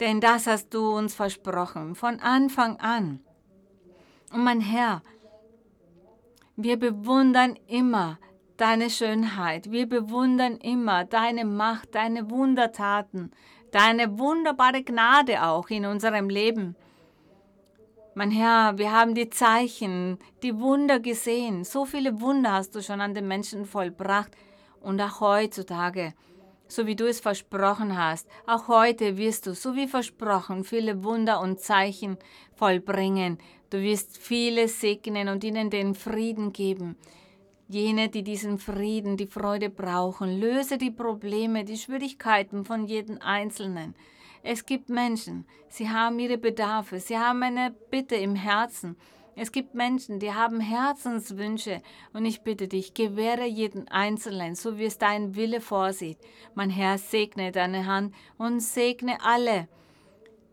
[0.00, 3.20] denn das hast du uns versprochen von Anfang an.
[4.32, 5.02] Und mein Herr,
[6.56, 8.18] wir bewundern immer
[8.56, 13.32] deine Schönheit, wir bewundern immer deine Macht, deine Wundertaten,
[13.70, 16.76] deine wunderbare Gnade auch in unserem Leben.
[18.16, 21.64] Mein Herr, wir haben die Zeichen, die Wunder gesehen.
[21.64, 24.30] So viele Wunder hast du schon an den Menschen vollbracht
[24.80, 26.14] und auch heutzutage
[26.68, 28.28] so wie du es versprochen hast.
[28.46, 32.16] Auch heute wirst du, so wie versprochen, viele Wunder und Zeichen
[32.54, 33.38] vollbringen.
[33.70, 36.96] Du wirst viele segnen und ihnen den Frieden geben.
[37.68, 43.94] Jene, die diesen Frieden, die Freude brauchen, löse die Probleme, die Schwierigkeiten von jedem Einzelnen.
[44.42, 48.96] Es gibt Menschen, sie haben ihre Bedarfe, sie haben eine Bitte im Herzen
[49.36, 51.82] es gibt Menschen, die haben Herzenswünsche
[52.12, 56.18] und ich bitte dich, gewähre jeden Einzelnen, so wie es dein Wille vorsieht.
[56.54, 59.68] Mein Herr, segne deine Hand und segne alle.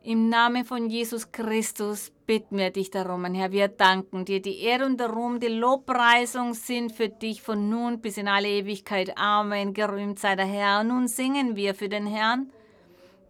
[0.04, 3.52] Im Namen von Jesus Christus bitten wir dich darum, mein Herr.
[3.52, 4.42] Wir danken dir.
[4.42, 8.48] Die Ehre und der Ruhm, die Lobpreisung sind für dich von nun bis in alle
[8.48, 9.16] Ewigkeit.
[9.16, 9.76] Amen.
[9.76, 10.84] Gerühmt sei der Herr.
[10.84, 12.50] Nun singen wir für den Herrn.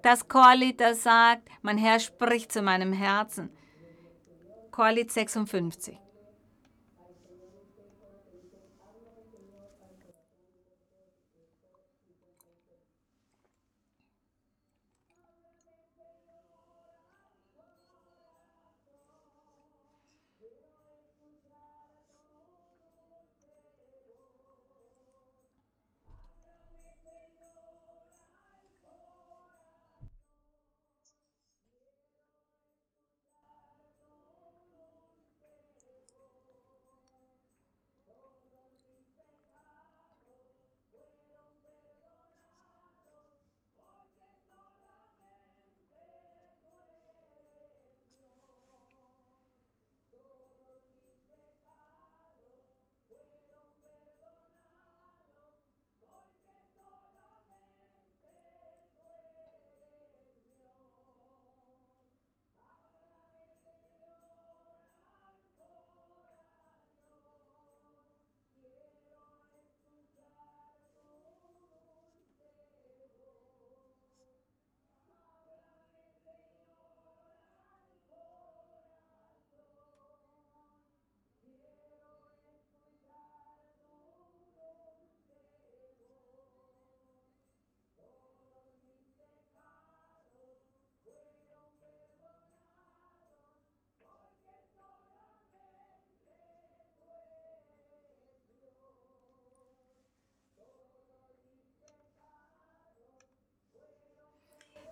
[0.01, 3.49] Das Chorlied, das sagt, mein Herr spricht zu meinem Herzen.
[4.71, 6.00] Chorlied 56.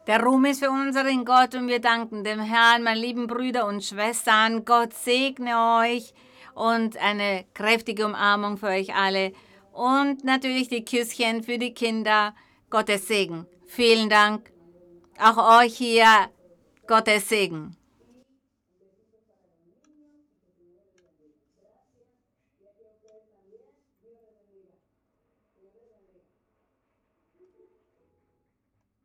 [0.09, 3.83] Der Ruhm ist für unseren Gott und wir danken dem Herrn, meine lieben Brüder und
[3.83, 4.65] Schwestern.
[4.65, 6.15] Gott segne euch
[6.55, 9.33] und eine kräftige Umarmung für euch alle.
[9.71, 12.33] Und natürlich die Küsschen für die Kinder.
[12.71, 13.45] Gottes Segen.
[13.67, 14.51] Vielen Dank.
[15.19, 16.07] Auch euch hier
[16.87, 17.77] Gottes Segen.